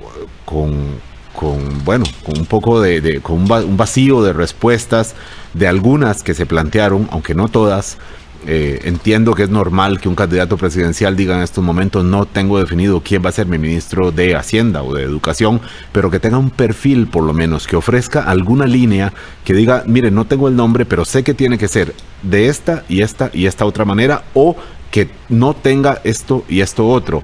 con, 0.46 1.00
con, 1.34 1.84
bueno, 1.86 2.06
con 2.26 2.40
un 2.40 2.46
poco 2.46 2.82
de, 2.82 3.22
con 3.22 3.50
un 3.52 3.78
vacío 3.78 4.22
de 4.24 4.34
respuestas 4.34 5.16
de 5.54 5.68
algunas 5.68 6.24
que 6.24 6.34
se 6.34 6.46
plantearon, 6.46 7.08
aunque 7.12 7.36
no 7.36 7.48
todas. 7.48 7.98
Eh, 8.46 8.82
entiendo 8.84 9.34
que 9.34 9.44
es 9.44 9.50
normal 9.50 10.00
que 10.00 10.08
un 10.08 10.16
candidato 10.16 10.58
presidencial 10.58 11.16
diga 11.16 11.36
en 11.36 11.42
estos 11.42 11.64
momentos 11.64 12.06
no 12.06 12.26
tengo 12.26 12.60
definido 12.60 13.02
quién 13.02 13.26
va 13.26 13.30
a 13.30 13.34
ser 13.34 13.48
mi 13.48 13.58
ministro 13.58 14.12
de 14.12 14.36
Hacienda 14.36 14.84
o 14.84 14.94
de 14.94 15.04
Educación, 15.04 15.60
pero 15.92 16.12
que 16.12 16.20
tenga 16.20 16.38
un 16.38 16.52
perfil 16.52 17.08
por 17.08 17.24
lo 17.24 17.34
menos, 17.34 17.66
que 17.66 17.76
ofrezca 17.76 18.22
alguna 18.22 18.68
línea 18.68 19.12
que 19.44 19.54
diga, 19.54 19.84
mire, 19.88 20.12
no 20.12 20.26
tengo 20.26 20.48
el 20.48 20.56
nombre, 20.56 20.86
pero 20.86 21.04
sé 21.04 21.24
que 21.24 21.34
tiene 21.34 21.58
que 21.58 21.68
ser 21.68 21.96
de 22.22 22.48
esta 22.48 22.84
y 22.88 23.02
esta 23.02 23.32
y 23.34 23.48
esta 23.48 23.66
otra 23.66 23.86
manera, 23.86 24.24
o 24.36 24.56
que 24.92 25.10
no 25.30 25.54
tenga 25.56 26.00
esto 26.04 26.46
y 26.48 26.62
esto 26.62 26.88
otro. 26.88 27.24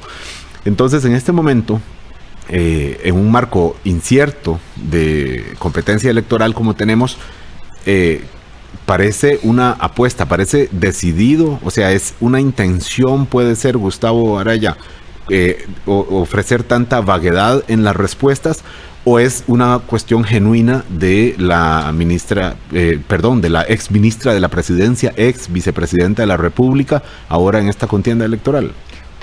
Entonces, 0.66 1.04
en 1.06 1.14
este 1.14 1.32
momento, 1.32 1.82
eh, 2.50 3.00
en 3.04 3.16
un 3.16 3.32
marco 3.32 3.78
incierto 3.86 4.60
de 4.76 5.46
competencia 5.60 6.12
electoral 6.12 6.54
como 6.54 6.76
tenemos, 6.76 7.18
eh, 7.86 8.22
parece 8.86 9.40
una 9.44 9.72
apuesta, 9.72 10.26
parece 10.28 10.68
decidido, 10.72 11.60
o 11.64 11.72
sea, 11.72 11.92
es 11.94 12.16
una 12.20 12.42
intención, 12.42 13.26
puede 13.28 13.56
ser, 13.56 13.78
Gustavo 13.78 14.40
Araya, 14.40 14.78
eh, 15.30 15.66
ofrecer 15.86 16.64
tanta 16.64 17.00
vaguedad 17.00 17.64
en 17.70 17.84
las 17.84 17.96
respuestas, 17.96 18.64
o 19.06 19.20
es 19.20 19.44
una 19.48 19.80
cuestión 19.80 20.24
genuina 20.24 20.86
de 20.90 21.36
la 21.38 21.92
ministra, 21.94 22.56
perdón, 23.08 23.42
de 23.42 23.50
la 23.50 23.66
ex 23.68 23.92
ministra 23.92 24.34
de 24.34 24.40
la 24.40 24.48
presidencia, 24.48 25.14
ex 25.18 25.52
vicepresidenta 25.52 26.24
de 26.24 26.28
la 26.28 26.38
República, 26.38 27.04
ahora 27.28 27.60
en 27.60 27.68
esta 27.68 27.88
contienda 27.88 28.24
electoral. 28.24 28.72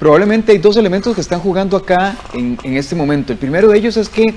Probablemente 0.00 0.52
hay 0.52 0.56
dos 0.56 0.78
elementos 0.78 1.14
que 1.14 1.20
están 1.20 1.40
jugando 1.40 1.76
acá 1.76 2.16
en, 2.32 2.56
este 2.74 2.96
momento. 2.96 3.34
El 3.34 3.38
primero 3.38 3.68
de 3.68 3.76
ellos 3.76 3.98
es 3.98 4.08
que 4.08 4.34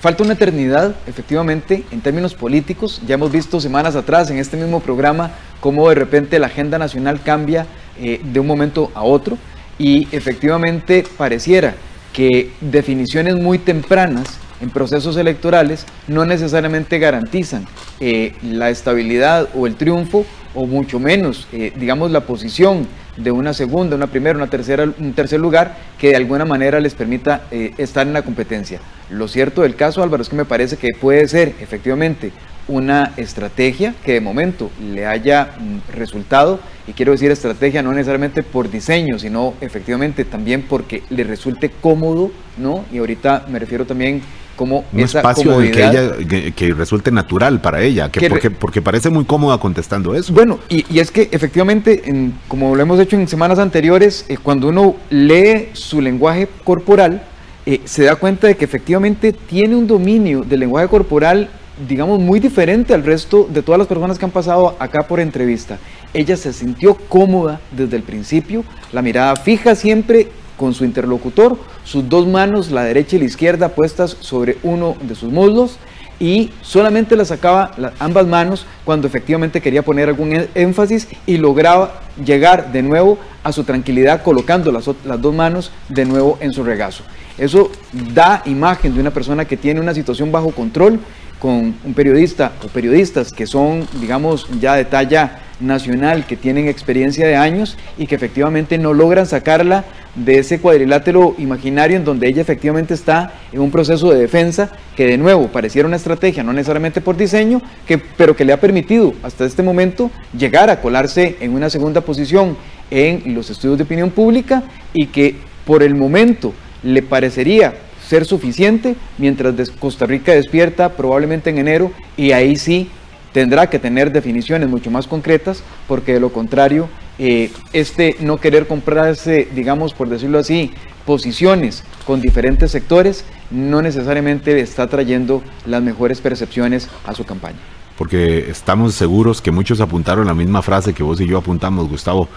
falta 0.00 0.24
una 0.24 0.32
eternidad, 0.32 0.96
efectivamente, 1.06 1.84
en 1.92 2.00
términos 2.00 2.34
políticos. 2.34 3.00
Ya 3.06 3.14
hemos 3.14 3.30
visto 3.30 3.60
semanas 3.60 3.94
atrás 3.94 4.30
en 4.30 4.38
este 4.38 4.56
mismo 4.56 4.80
programa 4.80 5.30
cómo 5.60 5.88
de 5.88 5.94
repente 5.94 6.40
la 6.40 6.48
agenda 6.48 6.76
nacional 6.76 7.20
cambia 7.22 7.68
eh, 8.00 8.20
de 8.20 8.40
un 8.40 8.48
momento 8.48 8.90
a 8.94 9.04
otro 9.04 9.38
y 9.78 10.08
efectivamente 10.10 11.04
pareciera 11.16 11.76
que 12.12 12.50
definiciones 12.60 13.36
muy 13.36 13.58
tempranas 13.58 14.40
en 14.60 14.70
procesos 14.70 15.16
electorales 15.16 15.86
no 16.08 16.24
necesariamente 16.24 16.98
garantizan 16.98 17.66
eh, 18.00 18.34
la 18.42 18.70
estabilidad 18.70 19.48
o 19.54 19.66
el 19.66 19.76
triunfo 19.76 20.24
o 20.54 20.66
mucho 20.66 20.98
menos, 20.98 21.46
eh, 21.52 21.72
digamos, 21.76 22.10
la 22.10 22.20
posición 22.20 22.86
de 23.16 23.30
una 23.30 23.54
segunda, 23.54 23.96
una 23.96 24.06
primera, 24.08 24.36
una 24.36 24.48
tercera, 24.48 24.84
un 24.84 25.12
tercer 25.12 25.40
lugar 25.40 25.76
que 25.98 26.10
de 26.10 26.16
alguna 26.16 26.44
manera 26.44 26.80
les 26.80 26.94
permita 26.94 27.42
eh, 27.50 27.72
estar 27.78 28.06
en 28.06 28.12
la 28.12 28.22
competencia. 28.22 28.80
Lo 29.10 29.28
cierto 29.28 29.62
del 29.62 29.76
caso, 29.76 30.02
Álvaro, 30.02 30.22
es 30.22 30.28
que 30.28 30.36
me 30.36 30.44
parece 30.44 30.76
que 30.76 30.88
puede 30.98 31.28
ser 31.28 31.54
efectivamente 31.60 32.32
una 32.68 33.12
estrategia 33.16 33.94
que 34.04 34.14
de 34.14 34.20
momento 34.20 34.70
le 34.80 35.06
haya 35.06 35.54
mm, 35.58 35.92
resultado, 35.94 36.58
y 36.86 36.92
quiero 36.92 37.12
decir 37.12 37.30
estrategia 37.30 37.82
no 37.82 37.92
necesariamente 37.92 38.42
por 38.42 38.70
diseño, 38.70 39.18
sino 39.18 39.54
efectivamente 39.60 40.24
también 40.24 40.62
porque 40.62 41.02
le 41.10 41.24
resulte 41.24 41.70
cómodo, 41.70 42.32
¿no? 42.56 42.84
Y 42.92 42.98
ahorita 42.98 43.46
me 43.48 43.58
refiero 43.58 43.86
también 43.86 44.22
como 44.56 44.84
un 44.92 45.00
espacio 45.00 45.58
que, 45.58 45.68
ella, 45.68 46.12
que, 46.54 46.74
resulte 46.74 47.10
natural 47.10 47.60
para 47.60 47.82
ella, 47.82 48.10
que, 48.10 48.28
porque, 48.28 48.50
porque 48.50 48.82
parece 48.82 49.10
muy 49.10 49.24
cómoda 49.24 49.58
contestando 49.58 50.14
eso. 50.14 50.32
Bueno, 50.32 50.58
y, 50.68 50.98
es 50.98 51.10
que 51.10 51.28
efectivamente, 51.30 52.32
como 52.48 52.74
lo 52.74 52.82
hemos 52.82 52.98
hecho 52.98 53.16
en 53.16 53.28
semanas 53.28 53.58
anteriores, 53.58 54.24
eh, 54.28 54.38
cuando 54.42 54.68
uno 54.68 54.96
lee 55.10 55.68
su 55.74 56.00
lenguaje 56.00 56.48
corporal, 56.64 57.22
eh, 57.66 57.80
se 57.84 58.04
da 58.04 58.16
cuenta 58.16 58.46
de 58.46 58.56
que 58.56 58.64
efectivamente 58.64 59.32
tiene 59.32 59.76
un 59.76 59.86
dominio 59.86 60.42
del 60.42 60.60
lenguaje 60.60 60.88
corporal, 60.88 61.50
digamos, 61.88 62.18
muy 62.18 62.40
diferente 62.40 62.94
al 62.94 63.04
resto 63.04 63.46
de 63.50 63.62
todas 63.62 63.78
las 63.78 63.86
personas 63.86 64.18
que 64.18 64.24
han 64.24 64.30
pasado 64.30 64.76
acá 64.78 65.06
por 65.06 65.20
entrevista. 65.20 65.78
Ella 66.14 66.36
se 66.36 66.52
sintió 66.52 66.94
cómoda 66.94 67.60
desde 67.72 67.96
el 67.96 68.02
principio, 68.02 68.64
la 68.92 69.02
mirada 69.02 69.36
fija 69.36 69.74
siempre 69.74 70.28
con 70.56 70.74
su 70.74 70.84
interlocutor, 70.84 71.56
sus 71.84 72.08
dos 72.08 72.26
manos, 72.26 72.70
la 72.70 72.84
derecha 72.84 73.16
y 73.16 73.20
la 73.20 73.24
izquierda, 73.26 73.70
puestas 73.70 74.16
sobre 74.20 74.58
uno 74.62 74.96
de 75.02 75.14
sus 75.14 75.32
muslos 75.32 75.78
y 76.18 76.50
solamente 76.62 77.14
la 77.14 77.24
sacaba 77.24 77.72
ambas 77.98 78.26
manos 78.26 78.66
cuando 78.84 79.06
efectivamente 79.06 79.60
quería 79.60 79.82
poner 79.82 80.08
algún 80.08 80.48
énfasis 80.54 81.08
y 81.26 81.36
lograba 81.36 82.00
llegar 82.24 82.72
de 82.72 82.82
nuevo 82.82 83.18
a 83.44 83.52
su 83.52 83.64
tranquilidad 83.64 84.22
colocando 84.22 84.72
las, 84.72 84.88
las 85.04 85.20
dos 85.20 85.34
manos 85.34 85.70
de 85.88 86.06
nuevo 86.06 86.38
en 86.40 86.52
su 86.52 86.64
regazo. 86.64 87.04
Eso 87.36 87.70
da 88.14 88.42
imagen 88.46 88.94
de 88.94 89.00
una 89.00 89.10
persona 89.10 89.44
que 89.44 89.58
tiene 89.58 89.80
una 89.80 89.92
situación 89.92 90.32
bajo 90.32 90.52
control 90.52 91.00
con 91.38 91.74
un 91.84 91.94
periodista 91.94 92.52
o 92.64 92.68
periodistas 92.68 93.30
que 93.30 93.46
son, 93.46 93.86
digamos, 94.00 94.48
ya 94.58 94.74
de 94.74 94.86
talla 94.86 95.40
nacional, 95.60 96.26
que 96.26 96.36
tienen 96.36 96.68
experiencia 96.68 97.26
de 97.26 97.36
años 97.36 97.76
y 97.98 98.06
que 98.06 98.14
efectivamente 98.14 98.78
no 98.78 98.92
logran 98.92 99.26
sacarla 99.26 99.84
de 100.14 100.38
ese 100.38 100.60
cuadrilátero 100.60 101.34
imaginario 101.38 101.96
en 101.96 102.04
donde 102.04 102.28
ella 102.28 102.42
efectivamente 102.42 102.94
está 102.94 103.32
en 103.52 103.60
un 103.60 103.70
proceso 103.70 104.10
de 104.10 104.18
defensa 104.18 104.70
que 104.96 105.06
de 105.06 105.18
nuevo 105.18 105.48
pareciera 105.48 105.88
una 105.88 105.96
estrategia, 105.96 106.42
no 106.42 106.52
necesariamente 106.52 107.00
por 107.00 107.16
diseño, 107.16 107.60
que, 107.86 107.98
pero 107.98 108.34
que 108.34 108.44
le 108.44 108.52
ha 108.52 108.60
permitido 108.60 109.14
hasta 109.22 109.44
este 109.44 109.62
momento 109.62 110.10
llegar 110.36 110.70
a 110.70 110.80
colarse 110.80 111.36
en 111.40 111.54
una 111.54 111.70
segunda 111.70 112.00
posición 112.00 112.56
en 112.90 113.34
los 113.34 113.50
estudios 113.50 113.78
de 113.78 113.84
opinión 113.84 114.10
pública 114.10 114.62
y 114.94 115.06
que 115.06 115.36
por 115.64 115.82
el 115.82 115.94
momento 115.94 116.54
le 116.82 117.02
parecería 117.02 117.74
ser 118.06 118.24
suficiente 118.24 118.94
mientras 119.18 119.70
Costa 119.70 120.06
Rica 120.06 120.32
despierta 120.32 120.90
probablemente 120.90 121.50
en 121.50 121.58
enero 121.58 121.90
y 122.16 122.32
ahí 122.32 122.56
sí 122.56 122.88
tendrá 123.36 123.68
que 123.68 123.78
tener 123.78 124.12
definiciones 124.12 124.66
mucho 124.66 124.90
más 124.90 125.06
concretas 125.06 125.62
porque 125.86 126.14
de 126.14 126.20
lo 126.20 126.32
contrario 126.32 126.88
eh, 127.18 127.50
este 127.74 128.16
no 128.20 128.38
querer 128.38 128.66
comprarse, 128.66 129.46
digamos, 129.54 129.92
por 129.92 130.08
decirlo 130.08 130.38
así, 130.38 130.72
posiciones 131.04 131.84
con 132.06 132.22
diferentes 132.22 132.70
sectores, 132.70 133.26
no 133.50 133.82
necesariamente 133.82 134.58
está 134.60 134.86
trayendo 134.86 135.42
las 135.66 135.82
mejores 135.82 136.22
percepciones 136.22 136.88
a 137.04 137.14
su 137.14 137.26
campaña. 137.26 137.58
Porque 137.98 138.48
estamos 138.48 138.94
seguros 138.94 139.42
que 139.42 139.50
muchos 139.50 139.82
apuntaron 139.82 140.26
la 140.26 140.32
misma 140.32 140.62
frase 140.62 140.94
que 140.94 141.02
vos 141.02 141.20
y 141.20 141.26
yo 141.26 141.36
apuntamos, 141.36 141.90
Gustavo. 141.90 142.30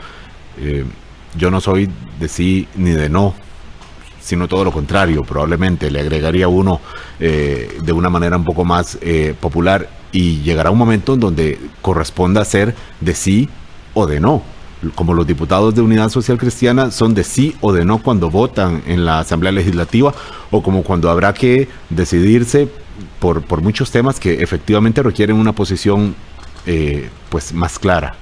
Eh, 0.59 0.83
yo 1.37 1.49
no 1.49 1.61
soy 1.61 1.89
de 2.19 2.27
sí 2.27 2.67
ni 2.75 2.89
de 2.89 3.07
no, 3.07 3.35
sino 4.19 4.49
todo 4.49 4.65
lo 4.65 4.73
contrario, 4.73 5.23
probablemente 5.23 5.89
le 5.89 6.01
agregaría 6.01 6.49
uno 6.49 6.81
eh, 7.21 7.77
de 7.81 7.91
una 7.93 8.09
manera 8.09 8.35
un 8.35 8.43
poco 8.43 8.65
más 8.65 8.99
popular 9.39 9.98
y 10.11 10.41
llegará 10.41 10.71
un 10.71 10.77
momento 10.77 11.13
en 11.13 11.19
donde 11.19 11.59
corresponda 11.81 12.45
ser 12.45 12.75
de 12.99 13.13
sí 13.15 13.49
o 13.93 14.05
de 14.05 14.19
no. 14.19 14.41
Como 14.95 15.13
los 15.13 15.27
diputados 15.27 15.75
de 15.75 15.81
Unidad 15.81 16.09
Social 16.09 16.37
Cristiana 16.37 16.89
son 16.91 17.13
de 17.13 17.23
sí 17.23 17.55
o 17.59 17.73
de 17.73 17.83
no 17.83 18.01
cuando 18.01 18.29
votan 18.29 18.81
en 18.87 19.03
la 19.05 19.19
Asamblea 19.19 19.51
Legislativa 19.51 20.13
o 20.51 20.63
como 20.63 20.83
cuando 20.83 21.09
habrá 21.09 21.33
que 21.33 21.67
decidirse 21.89 22.69
por, 23.19 23.41
por 23.41 23.61
muchos 23.61 23.91
temas 23.91 24.19
que 24.19 24.41
efectivamente 24.41 25.03
requieren 25.03 25.35
una 25.35 25.51
posición 25.51 26.15
eh, 26.65 27.09
pues 27.29 27.53
más 27.53 27.77
clara. 27.77 28.15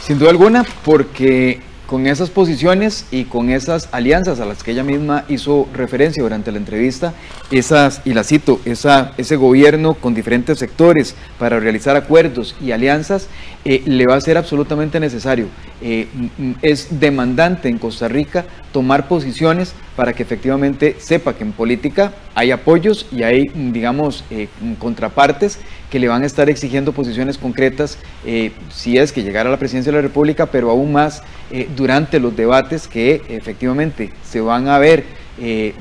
Sin 0.00 0.18
duda 0.18 0.30
alguna, 0.30 0.64
porque 0.84 1.60
con 1.88 2.06
esas 2.06 2.28
posiciones 2.28 3.06
y 3.10 3.24
con 3.24 3.48
esas 3.48 3.88
alianzas 3.92 4.40
a 4.40 4.44
las 4.44 4.62
que 4.62 4.72
ella 4.72 4.82
misma 4.82 5.24
hizo 5.26 5.66
referencia 5.72 6.22
durante 6.22 6.52
la 6.52 6.58
entrevista, 6.58 7.14
esas, 7.50 8.02
y 8.04 8.12
la 8.12 8.24
cito, 8.24 8.60
esa, 8.66 9.12
ese 9.16 9.36
gobierno 9.36 9.94
con 9.94 10.12
diferentes 10.12 10.58
sectores 10.58 11.14
para 11.38 11.58
realizar 11.58 11.96
acuerdos 11.96 12.54
y 12.60 12.72
alianzas, 12.72 13.28
eh, 13.64 13.82
le 13.86 14.04
va 14.06 14.16
a 14.16 14.20
ser 14.20 14.36
absolutamente 14.36 15.00
necesario. 15.00 15.46
Eh, 15.80 16.08
es 16.60 17.00
demandante 17.00 17.70
en 17.70 17.78
Costa 17.78 18.06
Rica 18.06 18.44
tomar 18.70 19.08
posiciones 19.08 19.72
para 19.96 20.12
que 20.12 20.22
efectivamente 20.22 20.96
sepa 20.98 21.34
que 21.34 21.44
en 21.44 21.52
política 21.52 22.12
hay 22.34 22.50
apoyos 22.50 23.06
y 23.10 23.22
hay, 23.22 23.44
digamos, 23.54 24.24
eh, 24.30 24.48
contrapartes 24.78 25.58
que 25.90 25.98
le 25.98 26.08
van 26.08 26.22
a 26.22 26.26
estar 26.26 26.48
exigiendo 26.50 26.92
posiciones 26.92 27.38
concretas 27.38 27.98
si 28.70 28.98
es 28.98 29.12
que 29.12 29.22
llegara 29.22 29.48
a 29.48 29.52
la 29.52 29.58
presidencia 29.58 29.92
de 29.92 29.98
la 29.98 30.02
República, 30.02 30.46
pero 30.46 30.70
aún 30.70 30.92
más 30.92 31.22
durante 31.76 32.20
los 32.20 32.36
debates 32.36 32.86
que 32.88 33.22
efectivamente 33.28 34.10
se 34.22 34.40
van 34.40 34.68
a 34.68 34.78
ver 34.78 35.04
eh, 35.40 35.72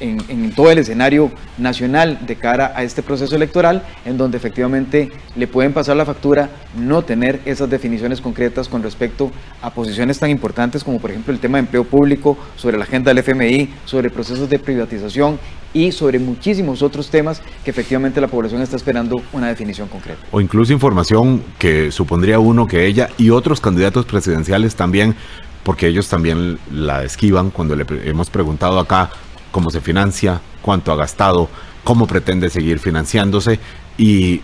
en, 0.00 0.50
todo 0.52 0.70
el 0.70 0.78
escenario 0.78 1.30
nacional 1.58 2.26
de 2.26 2.36
cara 2.36 2.72
a 2.74 2.82
este 2.82 3.02
proceso 3.02 3.36
electoral, 3.36 3.82
en 4.04 4.16
donde 4.16 4.36
efectivamente 4.36 5.10
le 5.36 5.46
pueden 5.46 5.72
pasar 5.72 5.96
la 5.96 6.04
factura 6.04 6.48
no 6.76 7.02
tener 7.02 7.40
esas 7.44 7.70
definiciones 7.70 8.20
concretas 8.20 8.68
con 8.68 8.82
respecto 8.82 9.30
a 9.62 9.70
posiciones 9.70 10.18
tan 10.18 10.30
importantes 10.30 10.82
como 10.82 10.98
por 10.98 11.10
ejemplo 11.10 11.32
el 11.32 11.38
tema 11.38 11.58
de 11.58 11.60
empleo 11.60 11.84
público, 11.84 12.36
sobre 12.56 12.78
la 12.78 12.84
agenda 12.84 13.10
del 13.12 13.18
FMI, 13.18 13.68
sobre 13.84 14.10
procesos 14.10 14.50
de 14.50 14.58
privatización 14.58 15.38
y 15.76 15.92
sobre 15.92 16.18
muchísimos 16.18 16.80
otros 16.80 17.10
temas 17.10 17.42
que 17.62 17.70
efectivamente 17.70 18.18
la 18.18 18.28
población 18.28 18.62
está 18.62 18.76
esperando 18.76 19.20
una 19.34 19.48
definición 19.48 19.88
concreta. 19.88 20.18
O 20.30 20.40
incluso 20.40 20.72
información 20.72 21.42
que 21.58 21.92
supondría 21.92 22.38
uno 22.38 22.66
que 22.66 22.86
ella 22.86 23.10
y 23.18 23.28
otros 23.28 23.60
candidatos 23.60 24.06
presidenciales 24.06 24.74
también 24.74 25.14
porque 25.64 25.86
ellos 25.86 26.08
también 26.08 26.58
la 26.72 27.04
esquivan 27.04 27.50
cuando 27.50 27.76
le 27.76 27.84
hemos 28.08 28.30
preguntado 28.30 28.78
acá 28.78 29.10
cómo 29.50 29.70
se 29.70 29.82
financia, 29.82 30.40
cuánto 30.62 30.92
ha 30.92 30.96
gastado, 30.96 31.50
cómo 31.84 32.06
pretende 32.06 32.48
seguir 32.48 32.78
financiándose 32.78 33.60
y 33.98 34.40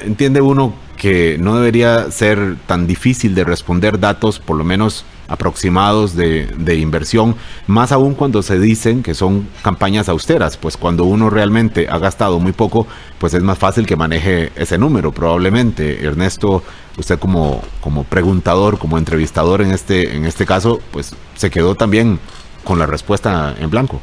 entiende 0.00 0.42
uno 0.42 0.74
que 1.00 1.38
no 1.40 1.56
debería 1.56 2.10
ser 2.10 2.56
tan 2.66 2.86
difícil 2.86 3.34
de 3.34 3.42
responder 3.42 3.98
datos, 3.98 4.38
por 4.38 4.58
lo 4.58 4.64
menos 4.64 5.06
aproximados 5.28 6.14
de, 6.14 6.76
inversión, 6.76 7.36
más 7.66 7.90
aún 7.90 8.14
cuando 8.14 8.42
se 8.42 8.60
dicen 8.60 9.02
que 9.02 9.14
son 9.14 9.48
campañas 9.62 10.10
austeras, 10.10 10.58
pues 10.58 10.76
cuando 10.76 11.04
uno 11.04 11.30
realmente 11.30 11.88
ha 11.88 11.96
gastado 11.96 12.38
muy 12.38 12.52
poco, 12.52 12.86
pues 13.18 13.32
es 13.32 13.42
más 13.42 13.56
fácil 13.56 13.86
que 13.86 13.96
maneje 13.96 14.52
ese 14.56 14.76
número, 14.76 15.10
probablemente. 15.10 16.04
Ernesto, 16.04 16.62
usted 16.98 17.18
como, 17.18 17.62
como 17.80 18.04
preguntador, 18.04 18.78
como 18.78 18.98
entrevistador 18.98 19.62
en 19.62 19.70
este, 19.70 20.14
en 20.14 20.26
este 20.26 20.44
caso, 20.44 20.80
pues 20.90 21.14
se 21.34 21.48
quedó 21.48 21.76
también 21.76 22.20
con 22.62 22.78
la 22.78 22.84
respuesta 22.84 23.54
en 23.58 23.70
blanco. 23.70 24.02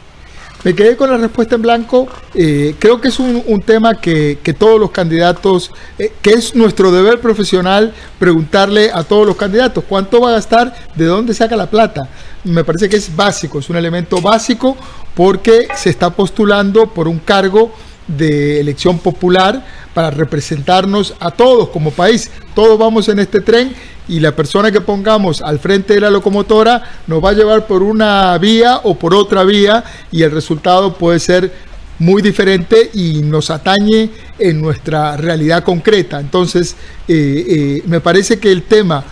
Me 0.63 0.73
quedé 0.75 0.97
con 0.97 1.09
la 1.09 1.17
respuesta 1.17 1.55
en 1.55 1.61
blanco. 1.61 2.07
Eh, 2.33 2.75
creo 2.79 2.99
que 2.99 3.09
es 3.09 3.19
un, 3.19 3.61
tema 3.65 3.95
que, 3.95 4.37
todos 4.57 4.79
los 4.79 4.91
candidatos, 4.91 5.71
eh, 5.99 6.11
que 6.21 6.31
es 6.31 6.55
nuestro 6.55 6.91
deber 6.91 7.19
profesional 7.19 7.93
preguntarle 8.19 8.91
a 8.91 9.03
todos 9.03 9.25
los 9.25 9.35
candidatos 9.35 9.83
cuánto 9.87 10.21
va 10.21 10.29
a 10.29 10.33
gastar, 10.33 10.73
de 10.95 11.05
dónde 11.05 11.33
saca 11.33 11.55
la 11.55 11.69
plata. 11.69 12.09
Me 12.43 12.63
parece 12.63 12.89
que 12.89 12.97
es 12.97 13.15
básico, 13.15 13.59
es 13.59 13.69
un 13.69 13.75
elemento 13.75 14.21
básico 14.21 14.75
porque 15.13 15.67
se 15.75 15.89
está 15.89 16.09
postulando 16.09 16.87
por 16.87 17.07
un 17.07 17.19
cargo 17.19 17.71
de 18.07 18.59
elección 18.59 18.99
popular 18.99 19.65
para 19.93 20.11
representarnos 20.11 21.15
a 21.19 21.31
todos 21.31 21.69
como 21.69 21.91
país. 21.91 22.31
Todos 22.55 22.79
vamos 22.79 23.09
en 23.09 23.19
este 23.19 23.41
tren 23.41 23.75
y 24.07 24.19
la 24.19 24.35
persona 24.35 24.71
que 24.71 24.81
pongamos 24.81 25.41
al 25.41 25.59
frente 25.59 25.95
de 25.95 26.01
la 26.01 26.09
locomotora 26.09 26.83
nos 27.07 27.23
va 27.23 27.31
a 27.31 27.33
llevar 27.33 27.67
por 27.67 27.83
una 27.83 28.37
vía 28.37 28.81
o 28.83 28.95
por 28.95 29.13
otra 29.13 29.43
vía 29.43 29.83
y 30.11 30.23
el 30.23 30.31
resultado 30.31 30.93
puede 30.93 31.19
ser 31.19 31.51
muy 31.99 32.21
diferente 32.21 32.89
y 32.93 33.21
nos 33.21 33.49
atañe 33.49 34.09
en 34.37 34.61
nuestra 34.61 35.17
realidad 35.17 35.63
concreta. 35.63 36.19
Entonces, 36.19 36.75
eh, 37.07 37.45
eh, 37.47 37.83
me 37.87 37.99
parece 37.99 38.39
que 38.39 38.51
el 38.51 38.63
tema 38.63 39.03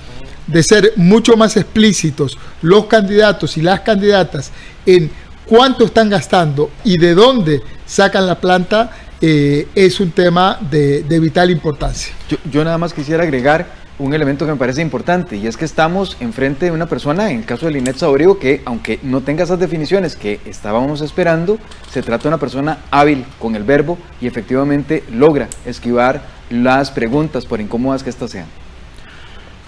de 0.47 0.61
ser 0.61 0.93
mucho 0.95 1.35
más 1.35 1.57
explícitos 1.57 2.37
los 2.61 2.85
candidatos 2.85 3.57
y 3.57 3.61
las 3.61 3.81
candidatas 3.81 4.51
en 4.85 5.09
cuánto 5.45 5.85
están 5.85 6.09
gastando 6.09 6.69
y 6.83 6.97
de 6.97 7.15
dónde 7.15 7.61
sacan 7.85 8.27
la 8.27 8.39
planta 8.39 8.91
eh, 9.21 9.67
es 9.73 9.99
un 9.99 10.11
tema 10.11 10.59
de, 10.69 11.03
vital 11.19 11.49
importancia. 11.49 12.13
Yo, 12.51 12.63
nada 12.63 12.77
más 12.77 12.93
quisiera 12.93 13.23
agregar 13.23 13.84
un 13.97 14.13
elemento 14.13 14.45
que 14.45 14.51
me 14.51 14.57
parece 14.57 14.81
importante 14.81 15.37
y 15.37 15.47
es 15.47 15.57
que 15.57 15.65
estamos 15.65 16.17
enfrente 16.19 16.65
de 16.65 16.71
una 16.71 16.85
persona, 16.85 17.31
en 17.31 17.39
el 17.39 17.45
caso 17.45 17.65
de 17.65 17.73
Linet 17.73 17.95
Saborío, 17.95 18.39
que 18.39 18.61
aunque 18.65 18.99
no 19.03 19.21
tenga 19.21 19.43
esas 19.43 19.59
definiciones 19.59 20.15
que 20.15 20.39
estábamos 20.45 21.01
esperando, 21.01 21.57
se 21.91 22.01
trata 22.01 22.23
de 22.23 22.29
una 22.29 22.37
persona 22.37 22.79
hábil 22.91 23.25
con 23.39 23.55
el 23.55 23.63
verbo 23.63 23.97
y 24.19 24.27
efectivamente 24.27 25.03
logra 25.11 25.47
esquivar 25.65 26.23
las 26.49 26.91
preguntas, 26.91 27.45
por 27.45 27.61
incómodas 27.61 28.03
que 28.03 28.09
éstas 28.09 28.31
sean. 28.31 28.47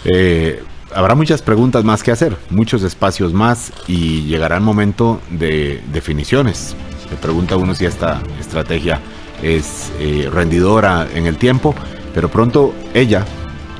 Eh, 0.03 0.61
habrá 0.93 1.15
muchas 1.15 1.41
preguntas 1.41 1.83
más 1.83 2.03
que 2.03 2.11
hacer, 2.11 2.35
muchos 2.49 2.83
espacios 2.83 3.33
más 3.33 3.71
y 3.87 4.23
llegará 4.23 4.57
el 4.57 4.63
momento 4.63 5.21
de 5.31 5.81
definiciones. 5.91 6.75
Se 7.09 7.15
pregunta 7.15 7.55
uno 7.55 7.73
si 7.73 7.85
esta 7.85 8.21
estrategia 8.39 8.99
es 9.41 9.91
eh, 9.99 10.29
rendidora 10.31 11.07
en 11.13 11.25
el 11.25 11.37
tiempo, 11.37 11.73
pero 12.13 12.29
pronto 12.29 12.73
ella 12.93 13.25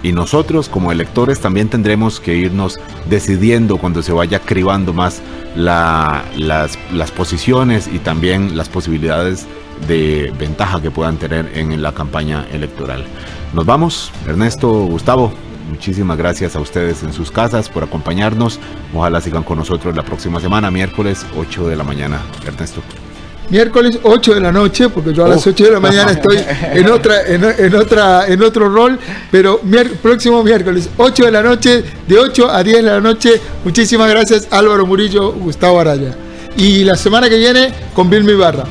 y 0.04 0.12
nosotros 0.12 0.70
como 0.70 0.92
electores 0.92 1.40
también 1.40 1.70
tendremos 1.70 2.20
que 2.20 2.36
irnos 2.36 2.80
decidiendo 3.10 3.78
cuando 3.78 4.02
se 4.04 4.14
vaya 4.14 4.40
cribando 4.40 4.94
más 4.94 5.22
las, 5.56 6.24
las 6.38 7.12
posiciones 7.12 7.88
y 7.92 8.00
también 8.00 8.58
las 8.58 8.70
posibilidades 8.70 9.48
de 9.88 10.34
ventaja 10.38 10.82
que 10.82 10.92
puedan 10.92 11.18
tener 11.18 11.52
en 11.56 11.82
la 11.82 11.92
campaña 11.94 12.48
electoral. 12.52 13.06
Nos 13.54 13.66
vamos, 13.66 14.12
Ernesto, 14.28 14.70
Gustavo, 14.70 15.32
muchísimas 15.70 16.18
gracias 16.18 16.56
a 16.56 16.60
ustedes 16.60 17.04
en 17.04 17.14
sus 17.14 17.32
casas 17.32 17.70
por 17.70 17.84
acompañarnos. 17.84 18.60
Ojalá 18.94 19.22
sigan 19.22 19.44
con 19.44 19.58
nosotros 19.58 19.96
la 19.96 20.04
próxima 20.04 20.40
semana, 20.40 20.72
miércoles 20.72 21.26
8 21.38 21.68
de 21.68 21.76
la 21.76 21.84
mañana. 21.84 22.22
Ernesto 22.46 22.82
miércoles 23.50 24.00
8 24.04 24.34
de 24.36 24.40
la 24.42 24.52
noche, 24.52 24.90
porque 24.90 25.14
yo 25.14 25.26
a 25.26 25.30
las 25.30 25.46
8 25.46 25.64
de 25.64 25.72
la 25.72 25.80
mañana 25.80 26.12
estoy 26.14 26.38
en 26.74 26.90
otra, 26.90 27.26
en, 27.28 27.76
otra, 27.76 28.28
en 28.28 28.42
otro 28.42 28.70
rol, 28.70 29.00
pero 29.32 29.62
próximo 30.02 30.44
miércoles, 30.44 30.90
8 30.98 31.26
de 31.26 31.32
la 31.32 31.42
noche, 31.42 31.84
de 32.08 32.20
8 32.20 32.50
a 32.50 32.64
10 32.64 32.78
de 32.78 32.84
la 32.84 33.02
noche. 33.02 33.42
Muchísimas 33.64 34.10
gracias 34.10 34.48
Álvaro 34.52 34.86
Murillo, 34.86 35.32
Gustavo 35.34 35.80
Araya. 35.80 36.16
Y 36.58 36.84
la 36.84 36.96
semana 36.96 37.30
que 37.30 37.38
viene 37.38 37.72
con 37.94 38.10
Vilma 38.10 38.32
Ibarra. 38.32 38.64